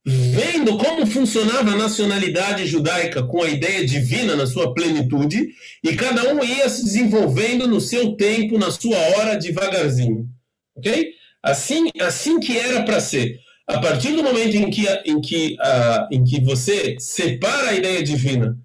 vendo 0.05 0.77
como 0.77 1.05
funcionava 1.05 1.71
a 1.71 1.77
nacionalidade 1.77 2.65
judaica 2.65 3.23
com 3.23 3.43
a 3.43 3.49
ideia 3.49 3.85
divina 3.85 4.35
na 4.35 4.47
sua 4.47 4.73
plenitude, 4.73 5.49
e 5.83 5.95
cada 5.95 6.33
um 6.33 6.43
ia 6.43 6.69
se 6.69 6.83
desenvolvendo 6.83 7.67
no 7.67 7.81
seu 7.81 8.13
tempo, 8.13 8.57
na 8.57 8.71
sua 8.71 8.97
hora, 8.97 9.37
devagarzinho. 9.37 10.27
Ok? 10.75 11.09
Assim, 11.43 11.89
assim 11.99 12.39
que 12.39 12.57
era 12.57 12.83
para 12.83 13.01
ser. 13.01 13.37
A 13.69 13.79
partir 13.79 14.13
do 14.13 14.23
momento 14.23 14.55
em 14.55 14.67
que, 14.71 14.87
em, 15.05 15.21
que, 15.21 15.55
uh, 15.59 16.07
em 16.11 16.23
que 16.23 16.41
você 16.41 16.95
separa 16.99 17.69
a 17.69 17.75
ideia 17.75 18.01
divina 18.01 18.57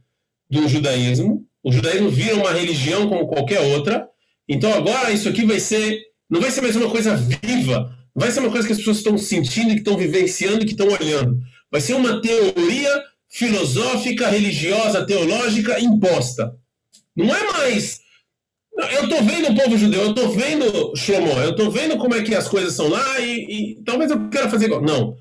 do 0.48 0.66
judaísmo, 0.66 1.46
o 1.62 1.70
judaísmo 1.70 2.08
vira 2.08 2.36
uma 2.36 2.50
religião 2.52 3.06
como 3.06 3.26
qualquer 3.26 3.60
outra. 3.60 4.08
Então 4.48 4.72
agora 4.72 5.12
isso 5.12 5.28
aqui 5.28 5.44
vai 5.44 5.60
ser, 5.60 6.00
não 6.28 6.40
vai 6.40 6.50
ser 6.50 6.62
mais 6.62 6.74
uma 6.74 6.88
coisa 6.88 7.14
viva, 7.16 7.94
vai 8.14 8.30
ser 8.30 8.40
uma 8.40 8.50
coisa 8.50 8.66
que 8.66 8.72
as 8.72 8.78
pessoas 8.78 8.96
estão 8.96 9.18
sentindo, 9.18 9.74
que 9.74 9.80
estão 9.80 9.98
vivenciando, 9.98 10.64
que 10.64 10.72
estão 10.72 10.88
olhando. 10.88 11.38
Vai 11.70 11.82
ser 11.82 11.92
uma 11.92 12.22
teoria 12.22 13.02
filosófica, 13.28 14.28
religiosa, 14.28 15.04
teológica 15.04 15.78
imposta. 15.80 16.56
Não 17.14 17.26
é 17.26 17.52
mais 17.52 18.00
eu 18.76 19.04
estou 19.04 19.22
vendo 19.22 19.48
o 19.50 19.54
povo 19.54 19.78
judeu, 19.78 20.02
eu 20.02 20.10
estou 20.10 20.28
vendo 20.30 20.96
Shlomo, 20.96 21.32
eu 21.40 21.50
estou 21.50 21.70
vendo 21.70 21.96
como 21.96 22.14
é 22.14 22.22
que 22.22 22.34
as 22.34 22.48
coisas 22.48 22.74
são 22.74 22.88
lá 22.88 23.20
e, 23.20 23.46
e, 23.48 23.82
talvez 23.84 24.10
eu 24.10 24.28
queira 24.28 24.50
fazer 24.50 24.66
igual. 24.66 24.82
Não. 24.82 25.16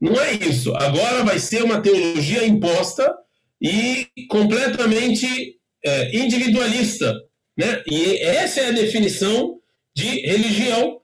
Não 0.00 0.20
é 0.20 0.32
isso. 0.32 0.74
Agora 0.74 1.22
vai 1.24 1.38
ser 1.38 1.62
uma 1.62 1.80
teologia 1.80 2.46
imposta 2.46 3.14
e 3.60 4.06
completamente 4.28 5.56
é, 5.84 6.16
individualista. 6.16 7.14
Né? 7.56 7.82
E 7.86 8.18
essa 8.18 8.60
é 8.60 8.68
a 8.68 8.72
definição 8.72 9.58
de 9.94 10.20
religião. 10.26 11.00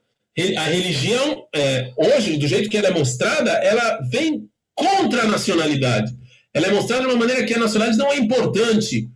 A 0.57 0.63
religião, 0.63 1.45
é, 1.53 1.91
hoje, 1.97 2.37
do 2.37 2.47
jeito 2.47 2.69
que 2.69 2.77
ela 2.77 2.87
é 2.87 2.93
mostrada, 2.93 3.51
ela 3.51 3.99
vem 4.09 4.47
contra 4.75 5.23
a 5.23 5.27
nacionalidade. 5.27 6.11
Ela 6.53 6.67
é 6.67 6.71
mostrada 6.71 7.03
de 7.03 7.09
uma 7.09 7.19
maneira 7.19 7.45
que 7.45 7.53
a 7.53 7.59
nacionalidade 7.59 7.97
não 7.97 8.11
é 8.11 8.17
importante. 8.17 9.09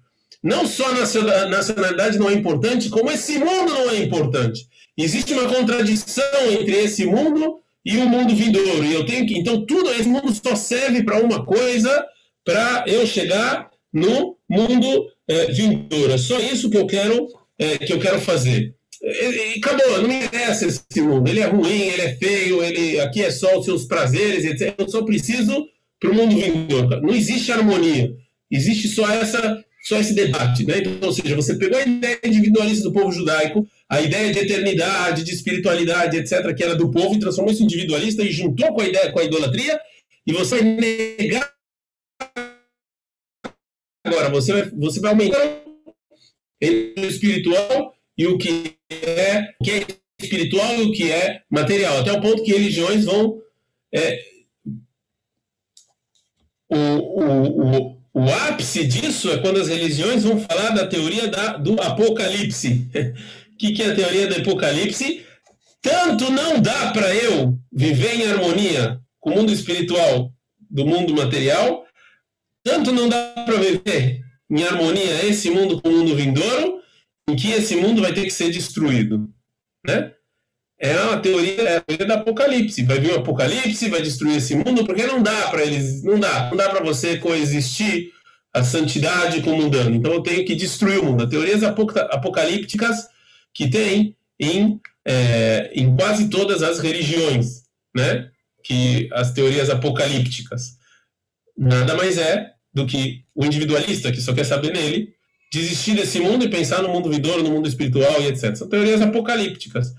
Não 0.45 0.67
só 0.67 0.85
a 0.89 1.47
nacionalidade 1.49 2.19
não 2.19 2.29
é 2.29 2.33
importante, 2.35 2.87
como 2.89 3.09
esse 3.09 3.39
mundo 3.39 3.73
não 3.73 3.89
é 3.89 3.97
importante. 4.03 4.67
Existe 4.95 5.33
uma 5.33 5.49
contradição 5.49 6.23
entre 6.51 6.83
esse 6.83 7.03
mundo 7.03 7.61
e 7.83 7.97
o 7.97 8.07
mundo 8.07 8.35
vindouro. 8.35 8.85
E 8.85 8.93
eu 8.93 9.07
tenho 9.07 9.25
que, 9.25 9.39
então 9.39 9.65
tudo 9.65 9.89
esse 9.89 10.07
mundo 10.07 10.31
só 10.31 10.55
serve 10.55 11.01
para 11.01 11.17
uma 11.17 11.43
coisa, 11.43 12.05
para 12.45 12.83
eu 12.85 13.07
chegar 13.07 13.71
no 13.91 14.37
mundo 14.47 15.07
é, 15.27 15.47
vindouro. 15.47 16.13
É 16.13 16.17
só 16.19 16.39
isso 16.39 16.69
que 16.69 16.77
eu 16.77 16.85
quero 16.85 17.27
é, 17.57 17.79
que 17.79 17.91
eu 17.91 17.99
quero 17.99 18.21
fazer. 18.21 18.75
E, 19.01 19.55
e 19.55 19.57
acabou, 19.57 19.99
não 20.03 20.07
me 20.07 20.25
interessa 20.25 20.67
esse 20.67 21.01
mundo. 21.01 21.27
Ele 21.27 21.39
é 21.39 21.47
ruim, 21.47 21.87
ele 21.87 22.01
é 22.03 22.15
feio, 22.17 22.63
ele 22.63 22.99
aqui 22.99 23.23
é 23.23 23.31
só 23.31 23.57
os 23.57 23.65
seus 23.65 23.85
prazeres, 23.85 24.45
etc. 24.45 24.75
Eu 24.77 24.87
só 24.87 25.03
preciso 25.03 25.67
para 25.99 26.11
o 26.11 26.13
mundo 26.13 26.35
vindouro. 26.35 27.01
Não 27.01 27.15
existe 27.15 27.51
harmonia. 27.51 28.13
Existe 28.51 28.87
só 28.87 29.09
essa 29.09 29.64
só 29.85 29.99
esse 29.99 30.15
debate, 30.15 30.65
né? 30.65 30.79
Então, 30.79 31.09
ou 31.09 31.13
seja, 31.13 31.35
você 31.35 31.55
pegou 31.55 31.77
a 31.77 31.83
ideia 31.83 32.19
individualista 32.25 32.83
do 32.85 32.91
povo 32.91 33.11
judaico, 33.11 33.67
a 33.87 34.01
ideia 34.01 34.33
de 34.33 34.39
eternidade, 34.39 35.23
de 35.23 35.31
espiritualidade, 35.31 36.17
etc., 36.17 36.55
que 36.55 36.63
era 36.63 36.75
do 36.75 36.89
povo, 36.89 37.13
e 37.13 37.19
transformou 37.19 37.53
isso 37.53 37.61
em 37.61 37.65
individualista 37.65 38.23
e 38.23 38.31
juntou 38.31 38.73
com 38.73 38.81
a 38.81 38.87
ideia, 38.87 39.11
com 39.11 39.19
a 39.19 39.23
idolatria, 39.23 39.79
e 40.25 40.33
você 40.33 40.55
vai 40.55 40.63
negar. 40.63 41.53
Agora, 44.03 44.29
você 44.29 44.53
vai, 44.53 44.71
você 44.71 44.99
vai 44.99 45.11
aumentar 45.11 45.61
o 46.97 47.01
espiritual 47.05 47.95
e 48.17 48.25
o 48.25 48.39
que 48.39 48.75
é, 48.89 49.53
o 49.59 49.63
que 49.63 49.71
é 49.71 49.85
espiritual 50.19 50.75
e 50.77 50.81
o 50.81 50.91
que 50.93 51.11
é 51.11 51.43
material, 51.47 51.99
até 51.99 52.11
o 52.11 52.21
ponto 52.21 52.43
que 52.43 52.51
religiões 52.51 53.05
vão. 53.05 53.39
É, 53.93 54.19
o, 56.69 56.77
o, 56.77 57.91
o, 57.93 58.04
o 58.15 58.31
ápice 58.31 58.87
disso 58.87 59.29
é 59.29 59.37
quando 59.39 59.59
as 59.59 59.67
religiões 59.67 60.23
vão 60.23 60.39
falar 60.39 60.69
da 60.69 60.87
teoria 60.87 61.27
da, 61.27 61.57
do 61.57 61.73
apocalipse. 61.81 62.87
O 63.53 63.57
que, 63.59 63.73
que 63.73 63.83
é 63.83 63.91
a 63.91 63.95
teoria 63.95 64.27
do 64.27 64.37
apocalipse? 64.37 65.25
Tanto 65.81 66.31
não 66.31 66.61
dá 66.61 66.91
para 66.93 67.13
eu 67.13 67.59
viver 67.69 68.15
em 68.15 68.25
harmonia 68.25 69.01
com 69.19 69.31
o 69.31 69.35
mundo 69.35 69.51
espiritual 69.51 70.31
do 70.71 70.85
mundo 70.85 71.13
material, 71.13 71.85
tanto 72.63 72.93
não 72.93 73.09
dá 73.09 73.33
para 73.45 73.57
viver 73.57 74.21
em 74.49 74.63
harmonia 74.63 75.25
esse 75.25 75.49
mundo 75.49 75.81
com 75.81 75.89
o 75.89 75.91
mundo 75.91 76.15
vindouro, 76.15 76.79
em 77.29 77.35
que 77.35 77.51
esse 77.51 77.75
mundo 77.75 78.01
vai 78.01 78.13
ter 78.13 78.23
que 78.23 78.31
ser 78.31 78.49
destruído. 78.49 79.29
Né? 79.85 80.14
É 80.77 80.99
uma 80.99 81.17
teoria, 81.17 81.61
é 81.61 81.79
teoria 81.79 82.05
do 82.05 82.13
apocalipse. 82.13 82.83
Vai 82.83 82.99
vir 82.99 83.11
o 83.11 83.15
um 83.15 83.19
apocalipse, 83.19 83.89
vai 83.89 84.01
destruir 84.01 84.37
esse 84.37 84.55
mundo, 84.55 84.85
porque 84.85 85.05
não 85.05 85.23
dá 85.23 85.49
para 85.49 85.63
eles, 85.63 86.03
não 86.03 86.19
dá, 86.19 86.49
não 86.49 86.57
dá 86.57 86.69
para 86.69 86.83
você 86.83 87.17
coexistir 87.17 88.11
a 88.53 88.63
santidade 88.63 89.41
com 89.41 89.51
o 89.51 89.57
mundano. 89.57 89.95
Então 89.95 90.13
eu 90.13 90.21
tenho 90.21 90.45
que 90.45 90.55
destruir 90.55 90.99
o 90.99 91.05
mundo. 91.05 91.23
As 91.23 91.29
teorias 91.29 91.63
apocalípticas 91.63 93.07
que 93.53 93.69
tem 93.69 94.15
em, 94.39 94.79
é, 95.05 95.71
em 95.73 95.95
quase 95.95 96.29
todas 96.29 96.61
as 96.61 96.79
religiões, 96.79 97.63
né? 97.95 98.29
Que 98.63 99.09
as 99.13 99.31
teorias 99.31 99.69
apocalípticas 99.69 100.77
nada 101.57 101.95
mais 101.95 102.17
é 102.17 102.51
do 102.73 102.85
que 102.85 103.23
o 103.33 103.45
individualista 103.45 104.11
que 104.11 104.19
só 104.19 104.33
quer 104.33 104.43
saber 104.43 104.73
nele 104.73 105.13
desistir 105.51 105.95
desse 105.95 106.19
mundo 106.19 106.43
e 106.43 106.49
pensar 106.49 106.81
no 106.81 106.89
mundo 106.89 107.09
vidouro, 107.09 107.43
no 107.43 107.51
mundo 107.51 107.67
espiritual 107.67 108.21
e 108.21 108.27
etc. 108.27 108.55
São 108.55 108.67
teorias 108.67 109.01
apocalípticas. 109.01 109.93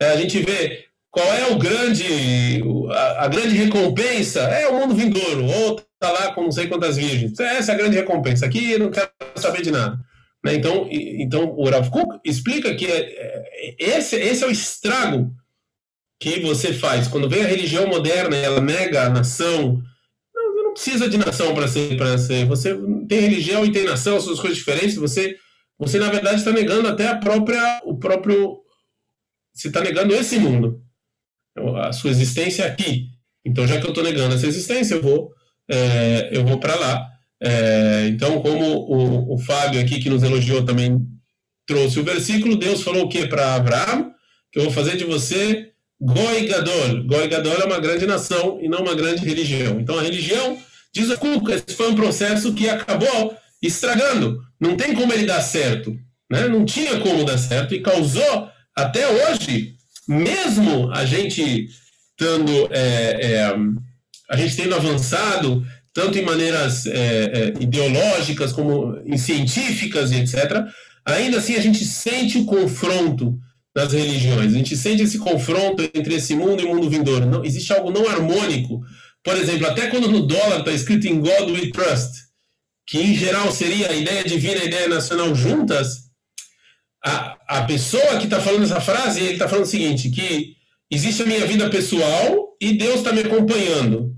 É, 0.00 0.10
a 0.12 0.16
gente 0.16 0.40
vê 0.40 0.86
qual 1.10 1.26
é 1.34 1.46
o 1.48 1.58
grande, 1.58 2.62
a, 2.90 3.24
a, 3.24 3.28
grande 3.28 3.56
recompensa 3.56 4.40
é 4.40 4.68
o 4.68 4.78
mundo 4.78 4.94
vindouro, 4.94 5.44
ou 5.44 5.80
tá 5.98 6.10
lá 6.10 6.32
com 6.32 6.44
não 6.44 6.52
sei 6.52 6.68
quantas 6.68 6.96
virgens. 6.96 7.38
Essa 7.40 7.72
é 7.72 7.74
a 7.74 7.78
grande 7.78 7.96
recompensa. 7.96 8.46
Aqui 8.46 8.72
eu 8.72 8.78
não 8.78 8.90
quero 8.90 9.10
saber 9.36 9.62
de 9.62 9.70
nada. 9.70 9.98
Né? 10.44 10.54
Então, 10.54 10.86
então, 10.90 11.54
o 11.56 11.68
Rav 11.68 11.90
Kuk 11.90 12.20
explica 12.24 12.74
que 12.74 12.86
é, 12.86 13.00
é, 13.00 13.74
esse, 13.78 14.16
esse 14.16 14.44
é 14.44 14.46
o 14.46 14.52
estrago 14.52 15.32
que 16.20 16.40
você 16.40 16.72
faz. 16.72 17.08
Quando 17.08 17.28
vem 17.28 17.42
a 17.42 17.48
religião 17.48 17.86
moderna 17.86 18.36
ela 18.36 18.60
nega 18.60 19.06
a 19.06 19.10
nação, 19.10 19.82
não, 20.34 20.64
não 20.64 20.72
precisa 20.72 21.08
de 21.08 21.16
nação 21.16 21.54
para 21.54 21.68
ser, 21.68 21.96
para 21.96 22.18
ser. 22.18 22.46
Você 22.46 22.76
tem 23.08 23.20
religião 23.20 23.64
e 23.64 23.72
tem 23.72 23.84
nação, 23.84 24.20
são 24.20 24.36
coisas 24.36 24.58
diferentes. 24.58 24.96
Você, 24.96 25.36
você 25.78 25.98
na 25.98 26.10
verdade 26.10 26.36
está 26.36 26.52
negando 26.52 26.88
até 26.88 27.08
a 27.08 27.16
própria, 27.16 27.80
o 27.84 27.96
próprio 27.96 28.60
você 29.58 29.68
está 29.68 29.80
negando 29.80 30.14
esse 30.14 30.38
mundo, 30.38 30.80
a 31.82 31.92
sua 31.92 32.10
existência 32.10 32.64
aqui. 32.64 33.08
Então, 33.44 33.66
já 33.66 33.80
que 33.80 33.84
eu 33.84 33.90
estou 33.90 34.04
negando 34.04 34.34
essa 34.34 34.46
existência, 34.46 34.94
eu 34.94 35.02
vou, 35.02 35.32
é, 35.68 36.28
eu 36.30 36.44
vou 36.44 36.60
para 36.60 36.76
lá. 36.76 37.08
É, 37.42 38.06
então, 38.08 38.40
como 38.40 38.64
o, 38.64 39.34
o 39.34 39.38
Fábio 39.38 39.80
aqui, 39.80 39.98
que 39.98 40.08
nos 40.08 40.22
elogiou, 40.22 40.64
também 40.64 41.04
trouxe 41.66 41.98
o 41.98 42.04
versículo, 42.04 42.56
Deus 42.56 42.82
falou 42.82 43.04
o 43.04 43.08
que 43.08 43.26
para 43.26 43.56
Abraão? 43.56 44.12
Que 44.52 44.60
eu 44.60 44.64
vou 44.64 44.72
fazer 44.72 44.96
de 44.96 45.04
você 45.04 45.72
Goi 46.00 46.46
Gadol. 46.46 47.04
Goi 47.04 47.26
Gadol 47.26 47.54
é 47.54 47.64
uma 47.64 47.80
grande 47.80 48.06
nação 48.06 48.60
e 48.62 48.68
não 48.68 48.80
uma 48.80 48.94
grande 48.94 49.24
religião. 49.24 49.80
Então, 49.80 49.98
a 49.98 50.02
religião, 50.02 50.56
diz 50.94 51.10
a 51.10 51.16
Cuca, 51.16 51.54
esse 51.54 51.76
foi 51.76 51.90
um 51.90 51.96
processo 51.96 52.54
que 52.54 52.68
acabou 52.68 53.36
estragando. 53.60 54.40
Não 54.60 54.76
tem 54.76 54.94
como 54.94 55.12
ele 55.12 55.26
dar 55.26 55.40
certo. 55.40 55.98
Né? 56.30 56.46
Não 56.46 56.64
tinha 56.64 57.00
como 57.00 57.24
dar 57.24 57.38
certo 57.38 57.74
e 57.74 57.80
causou 57.80 58.48
até 58.78 59.08
hoje, 59.08 59.74
mesmo 60.06 60.90
a 60.92 61.04
gente 61.04 61.68
tendo, 62.16 62.52
é, 62.70 63.32
é, 63.32 63.56
a 64.30 64.36
gente 64.36 64.56
tendo 64.56 64.74
avançado 64.74 65.66
tanto 65.92 66.16
em 66.16 66.22
maneiras 66.22 66.86
é, 66.86 66.92
é, 66.94 67.48
ideológicas 67.60 68.52
como 68.52 68.96
em 69.04 69.18
científicas 69.18 70.12
e 70.12 70.16
etc., 70.16 70.64
ainda 71.04 71.38
assim 71.38 71.56
a 71.56 71.60
gente 71.60 71.84
sente 71.84 72.38
o 72.38 72.44
confronto 72.44 73.36
das 73.74 73.92
religiões, 73.92 74.52
a 74.52 74.56
gente 74.56 74.76
sente 74.76 75.02
esse 75.02 75.18
confronto 75.18 75.82
entre 75.82 76.14
esse 76.14 76.34
mundo 76.34 76.62
e 76.62 76.64
o 76.64 76.74
mundo 76.74 76.88
vindouro. 76.88 77.26
Não, 77.26 77.44
existe 77.44 77.72
algo 77.72 77.90
não 77.90 78.08
harmônico. 78.08 78.80
Por 79.24 79.36
exemplo, 79.36 79.66
até 79.66 79.88
quando 79.88 80.08
no 80.08 80.26
dólar 80.26 80.60
está 80.60 80.72
escrito 80.72 81.06
em 81.06 81.20
God 81.20 81.50
we 81.50 81.70
trust, 81.70 82.28
que 82.86 82.98
em 82.98 83.14
geral 83.14 83.50
seria 83.52 83.90
a 83.90 83.94
ideia 83.94 84.24
divina 84.24 84.56
e 84.56 84.62
a 84.62 84.64
ideia 84.64 84.88
nacional 84.88 85.34
juntas, 85.34 86.07
a, 87.08 87.38
a 87.60 87.62
pessoa 87.62 88.18
que 88.18 88.24
está 88.24 88.40
falando 88.40 88.64
essa 88.64 88.80
frase, 88.80 89.20
ele 89.20 89.32
está 89.32 89.48
falando 89.48 89.64
o 89.64 89.68
seguinte, 89.68 90.10
que 90.10 90.56
existe 90.90 91.22
a 91.22 91.26
minha 91.26 91.46
vida 91.46 91.70
pessoal 91.70 92.56
e 92.60 92.72
Deus 92.74 92.96
está 92.96 93.12
me 93.12 93.20
acompanhando. 93.20 94.14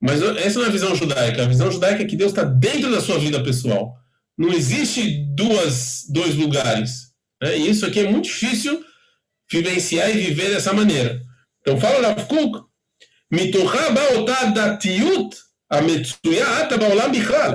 Mas 0.00 0.20
essa 0.22 0.58
não 0.58 0.66
é 0.66 0.68
a 0.68 0.72
visão 0.72 0.94
judaica. 0.94 1.42
A 1.42 1.48
visão 1.48 1.70
judaica 1.70 2.02
é 2.02 2.06
que 2.06 2.16
Deus 2.16 2.32
está 2.32 2.44
dentro 2.44 2.90
da 2.90 3.00
sua 3.00 3.18
vida 3.18 3.42
pessoal. 3.42 3.94
Não 4.36 4.52
existe 4.52 5.24
duas, 5.34 6.04
dois 6.10 6.34
lugares. 6.34 7.12
Né? 7.42 7.58
E 7.58 7.70
isso 7.70 7.86
aqui 7.86 8.00
é 8.00 8.10
muito 8.10 8.24
difícil 8.24 8.84
vivenciar 9.50 10.10
e 10.10 10.20
viver 10.20 10.50
dessa 10.50 10.72
maneira. 10.72 11.22
Então 11.60 11.80
fala 11.80 12.08
Rav 12.08 12.26
Kuk, 12.26 12.66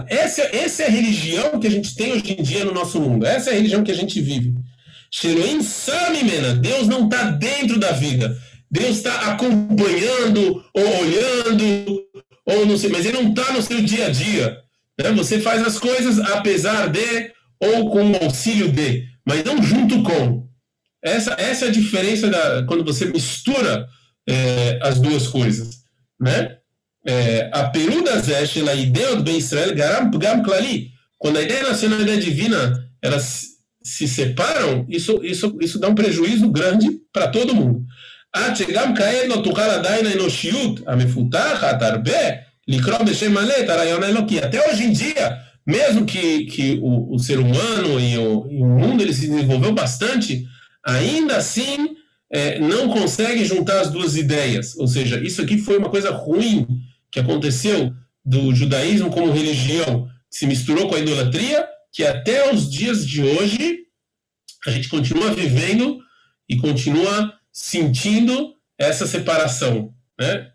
essa, 0.10 0.42
essa 0.56 0.84
é 0.84 0.88
a 0.88 0.90
religião 0.90 1.60
que 1.60 1.68
a 1.68 1.72
gente 1.72 1.96
tem 1.96 2.12
hoje 2.12 2.34
em 2.34 2.44
dia 2.44 2.66
no 2.66 2.74
nosso 2.74 3.00
mundo. 3.00 3.26
Essa 3.26 3.52
é 3.52 3.54
a 3.54 3.56
religião 3.56 3.84
que 3.84 3.92
a 3.92 3.96
gente 3.96 4.20
vive. 4.20 4.54
Deus 6.62 6.88
não 6.88 7.06
está 7.06 7.32
dentro 7.32 7.78
da 7.78 7.92
vida. 7.92 8.38
Deus 8.72 8.98
está 8.98 9.32
acompanhando, 9.32 10.64
ou 10.74 11.02
olhando, 11.02 12.02
ou 12.46 12.66
não 12.66 12.78
sei, 12.78 12.90
mas 12.90 13.06
ele 13.06 13.22
não 13.22 13.30
está 13.30 13.52
no 13.52 13.62
seu 13.62 13.82
dia 13.82 14.08
a 14.08 14.10
dia. 14.10 14.58
Né? 14.98 15.12
Você 15.12 15.42
faz 15.42 15.62
as 15.62 15.78
coisas 15.78 16.20
apesar 16.20 16.88
de, 16.88 17.32
ou 17.60 17.92
com 17.92 18.12
o 18.12 18.24
auxílio 18.24 18.72
de, 18.72 19.06
mas 19.26 19.44
não 19.44 19.62
junto 19.62 20.02
com. 20.04 20.48
Essa, 21.04 21.36
essa 21.38 21.66
é 21.66 21.68
a 21.68 21.72
diferença 21.72 22.30
da, 22.30 22.64
quando 22.66 22.86
você 22.86 23.06
mistura 23.06 23.88
é, 24.28 24.80
as 24.82 25.00
duas 25.00 25.28
coisas. 25.28 25.82
Né? 26.20 26.58
É, 27.06 27.50
a 27.52 27.66
Peru 27.66 28.04
da 28.04 28.20
Zesh, 28.20 28.58
a 28.58 28.76
ideia 28.76 29.16
do 29.16 29.24
bem 29.24 29.38
Israel, 29.38 29.76
Garam 29.76 30.44
Klali, 30.44 30.92
quando 31.18 31.38
a 31.38 31.42
ideia 31.42 31.64
nacional 31.64 32.00
e 32.00 32.02
a 32.02 32.06
ideia 32.06 32.22
divina 32.22 32.88
elas 33.02 33.48
se 33.83 34.09
separam, 34.09 34.85
isso, 34.89 35.21
isso, 35.23 35.57
isso 35.61 35.79
dá 35.79 35.89
um 35.89 35.95
prejuízo 35.95 36.51
grande 36.51 36.89
para 37.13 37.29
todo 37.29 37.55
mundo. 37.55 37.85
עד 38.33 38.57
שגם 38.57 38.97
כעת 38.97 39.29
לא 39.29 39.41
תוכל 39.45 39.61
עדיין 39.61 40.07
האנושיות 40.07 40.81
המפותחת 40.87 41.83
הרבה 41.83 42.19
לקרוא 42.69 42.99
בשם 42.99 43.35
מלא 43.35 43.55
את 43.65 43.69
הרעיון 43.69 44.03
האלוקי. 44.03 44.41
Até 44.41 44.59
hoje 44.69 44.85
em 44.85 44.93
dia, 44.93 45.39
mesmo 45.67 46.05
que, 46.05 46.45
que 46.47 46.79
o, 46.83 47.15
o 47.15 47.19
ser 47.19 47.39
humano 47.39 47.99
e 47.99 48.19
o, 48.19 48.47
e 48.51 48.63
o 48.63 48.67
mundo 48.67 49.03
ele 49.03 49.15
se 49.15 49.27
desenvolveu 49.29 49.73
bastante, 49.73 50.45
ainda 50.85 51.37
assim 51.37 51.97
é, 52.31 52.59
não 52.59 52.89
consegue 52.89 53.45
juntar 53.45 53.81
as 53.81 53.91
duas 53.91 54.17
ideias. 54.17 54.77
Ou 54.77 54.87
seja, 54.87 55.21
isso 55.21 55.41
aqui 55.43 55.59
foi 55.59 55.79
uma 55.79 55.89
coisa 55.89 56.11
ruim 56.11 56.67
que 57.11 57.21
aconteceu 57.21 57.93
do 58.25 58.55
judaísmo 58.55 59.11
como 59.11 59.33
religião 59.33 60.09
que 60.31 60.39
se 60.39 60.47
misturou 60.47 60.89
com 60.89 60.97
a 60.97 61.01
idolatria, 61.01 61.67
que 61.93 62.05
até 62.05 62.53
os 62.53 62.71
dias 62.71 63.07
de 63.07 63.23
hoje 63.23 63.79
a 64.67 64.71
gente 64.71 64.89
continua 64.89 65.33
vivendo 65.33 65.99
e 66.49 66.57
continua 66.57 67.33
sentindo 67.53 68.55
essa 68.79 69.07
separação, 69.07 69.95
né? 70.21 70.51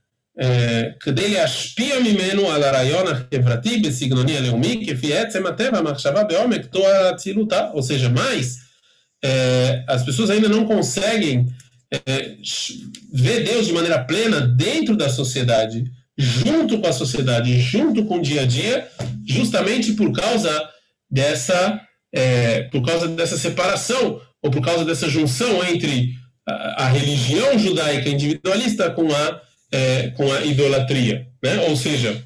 כדי 0.99 1.33
להשפיע 1.33 1.99
ממנו 1.99 2.51
על 2.51 2.63
הרעיון 2.63 3.07
החברתי 3.07 3.77
בסגנוני 3.77 4.37
הלאומי, 4.37 4.85
כפי 4.87 5.13
עצם 5.13 5.45
הטבע, 5.45 5.77
המחשבה 5.77 6.23
בעומק, 6.23 6.65
תואר 6.65 7.11
אצילותה, 7.15 7.69
ou 7.73 7.81
seja, 7.81 8.09
mais, 8.09 8.57
é, 9.23 9.83
as 9.87 10.03
pessoas 10.03 10.29
ainda 10.29 10.49
não 10.49 10.65
conseguem 10.65 11.47
é, 11.91 12.35
ver 13.13 13.43
Deus 13.43 13.67
de 13.67 13.73
maneira 13.73 14.03
plena 14.03 14.41
dentro 14.41 14.95
da 14.95 15.09
sociedade, 15.09 15.83
junto 16.17 16.79
com 16.79 16.87
a 16.87 16.93
sociedade, 16.93 17.59
junto 17.59 18.05
com 18.05 18.17
o 18.17 18.21
dia 18.21 18.41
a 18.41 18.45
dia, 18.45 18.87
justamente 19.27 19.93
por 19.93 20.11
causa 20.11 20.51
dessa, 21.10 21.80
é, 22.12 22.62
por 22.64 22.84
causa 22.84 23.08
dessa 23.08 23.36
separação, 23.36 24.20
ou 24.42 24.50
por 24.50 24.62
causa 24.62 24.84
dessa 24.84 25.08
junção 25.08 25.64
entre 25.64 26.14
a, 26.46 26.84
a 26.84 26.88
religião 26.88 27.58
judaica 27.58 28.08
individualista 28.08 28.90
com 28.90 29.12
a 29.14 29.40
é, 29.72 30.10
com 30.10 30.32
a 30.32 30.44
idolatria, 30.44 31.26
né? 31.42 31.68
Ou 31.68 31.76
seja, 31.76 32.22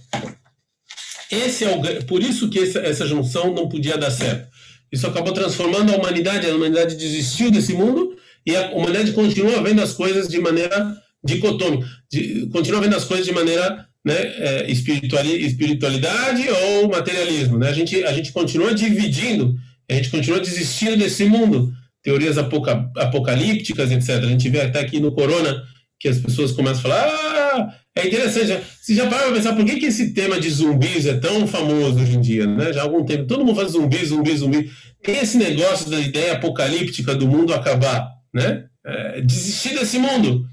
esse 1.30 1.64
é 1.64 1.70
o, 1.70 2.04
por 2.04 2.22
isso 2.22 2.50
que 2.50 2.58
essa, 2.58 2.80
essa 2.80 3.06
junção 3.06 3.54
não 3.54 3.68
podia 3.68 3.96
dar 3.96 4.10
certo. 4.10 4.48
Isso 4.92 5.06
acabou 5.06 5.32
transformando 5.32 5.92
a 5.92 5.96
humanidade, 5.96 6.48
a 6.48 6.54
humanidade 6.54 6.96
desistiu 6.96 7.50
desse 7.50 7.72
mundo 7.72 8.16
e 8.44 8.56
a 8.56 8.70
humanidade 8.72 9.12
continua 9.12 9.62
vendo 9.62 9.80
as 9.82 9.92
coisas 9.92 10.28
de 10.28 10.38
maneira 10.38 10.96
dicotômica, 11.22 11.86
de, 12.10 12.48
continua 12.48 12.80
vendo 12.80 12.96
as 12.96 13.04
coisas 13.04 13.26
de 13.26 13.32
maneira 13.32 13.86
né, 14.04 14.14
é, 14.14 14.70
espiritualidade 14.70 16.48
ou 16.48 16.88
materialismo. 16.88 17.58
Né? 17.58 17.68
A, 17.68 17.72
gente, 17.72 18.02
a 18.04 18.12
gente 18.12 18.32
continua 18.32 18.74
dividindo, 18.74 19.54
a 19.88 19.94
gente 19.94 20.10
continua 20.10 20.40
desistindo 20.40 20.96
desse 20.96 21.24
mundo, 21.24 21.72
teorias 22.02 22.38
apoca, 22.38 22.90
apocalípticas, 22.96 23.90
etc. 23.90 24.24
A 24.24 24.28
gente 24.28 24.48
vê 24.48 24.62
até 24.62 24.80
aqui 24.80 25.00
no 25.00 25.12
Corona 25.12 25.62
que 25.98 26.08
as 26.08 26.18
pessoas 26.18 26.52
começam 26.52 26.78
a 26.78 26.82
falar: 26.82 27.04
ah, 27.04 27.74
é 27.94 28.06
interessante. 28.06 28.62
Você 28.80 28.94
já 28.94 29.06
para 29.06 29.30
pensar 29.32 29.54
por 29.54 29.64
que, 29.64 29.76
que 29.76 29.86
esse 29.86 30.14
tema 30.14 30.40
de 30.40 30.48
zumbis 30.48 31.06
é 31.06 31.14
tão 31.18 31.46
famoso 31.46 32.00
hoje 32.00 32.16
em 32.16 32.20
dia, 32.20 32.46
né? 32.46 32.72
Já 32.72 32.80
há 32.80 32.84
algum 32.84 33.04
tempo, 33.04 33.26
todo 33.26 33.44
mundo 33.44 33.56
fala 33.56 33.68
zumbi, 33.68 34.04
zumbi, 34.04 34.36
zumbi. 34.36 34.70
Tem 35.02 35.18
esse 35.18 35.36
negócio 35.36 35.90
da 35.90 36.00
ideia 36.00 36.34
apocalíptica 36.34 37.14
do 37.14 37.28
mundo 37.28 37.52
acabar, 37.52 38.10
né? 38.32 38.64
É, 38.84 39.20
desistir 39.20 39.78
desse 39.78 39.98
mundo. 39.98 40.46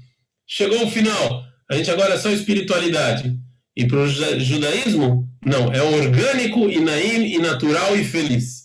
Chegou 0.46 0.84
o 0.84 0.90
final. 0.90 1.47
A 1.70 1.76
gente 1.76 1.90
agora 1.90 2.14
é 2.14 2.18
só 2.18 2.30
espiritualidade. 2.30 3.36
E 3.76 3.86
para 3.86 3.98
o 3.98 4.08
judaísmo, 4.08 5.28
não. 5.44 5.72
É 5.72 5.82
orgânico, 5.82 6.68
e 6.68 6.80
naim, 6.80 7.32
e 7.32 7.38
natural 7.38 7.96
e 7.96 8.04
feliz. 8.04 8.64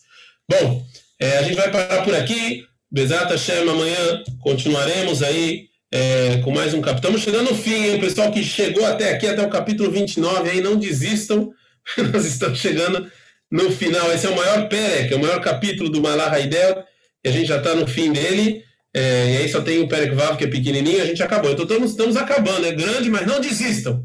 Bom, 0.49 0.85
é, 1.19 1.37
a 1.37 1.43
gente 1.43 1.55
vai 1.55 1.71
parar 1.71 2.03
por 2.03 2.15
aqui. 2.15 2.63
Bezat 2.91 3.31
Hashem, 3.31 3.69
amanhã 3.69 4.23
continuaremos 4.41 5.21
aí 5.23 5.67
é, 5.91 6.37
com 6.43 6.51
mais 6.51 6.73
um 6.73 6.81
capítulo. 6.81 7.15
Estamos 7.15 7.21
chegando 7.21 7.51
no 7.51 7.57
fim, 7.57 7.73
hein? 7.73 7.95
O 7.95 7.99
pessoal 7.99 8.31
que 8.31 8.43
chegou 8.43 8.85
até 8.85 9.11
aqui, 9.11 9.27
até 9.27 9.45
o 9.45 9.49
capítulo 9.49 9.91
29, 9.91 10.49
aí, 10.49 10.61
não 10.61 10.75
desistam. 10.75 11.51
Nós 12.11 12.25
estamos 12.25 12.59
chegando 12.59 13.11
no 13.51 13.71
final. 13.71 14.11
Esse 14.11 14.25
é 14.25 14.29
o 14.29 14.35
maior 14.35 14.67
Perek, 14.67 15.13
é 15.13 15.15
o 15.15 15.21
maior 15.21 15.41
capítulo 15.41 15.89
do 15.89 16.01
Malah 16.01 16.31
Haidel, 16.31 16.83
e 17.23 17.29
a 17.29 17.31
gente 17.31 17.47
já 17.47 17.57
está 17.57 17.75
no 17.75 17.85
fim 17.85 18.11
dele. 18.11 18.63
É, 18.95 19.33
e 19.33 19.37
aí 19.37 19.49
só 19.49 19.61
tem 19.61 19.79
o 19.79 19.87
Perek 19.87 20.13
Vav, 20.13 20.37
que 20.37 20.43
é 20.43 20.47
pequenininho, 20.47 21.01
a 21.01 21.05
gente 21.05 21.23
acabou. 21.23 21.51
Então 21.51 21.63
estamos, 21.63 21.91
estamos 21.91 22.15
acabando, 22.15 22.65
é 22.65 22.71
grande, 22.71 23.09
mas 23.09 23.25
não 23.25 23.41
desistam. 23.41 24.03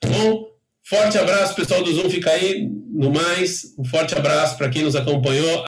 Tá 0.00 0.08
bom? 0.08 0.50
Forte 0.88 1.18
abraço, 1.18 1.54
pessoal 1.54 1.82
do 1.82 1.92
Zoom, 1.92 2.08
fica 2.08 2.30
aí 2.30 2.68
no 2.92 3.12
mais. 3.12 3.74
Um 3.78 3.84
forte 3.84 4.14
abraço 4.14 4.56
para 4.56 4.68
quem 4.68 4.82
nos 4.82 4.96
acompanhou. 4.96 5.58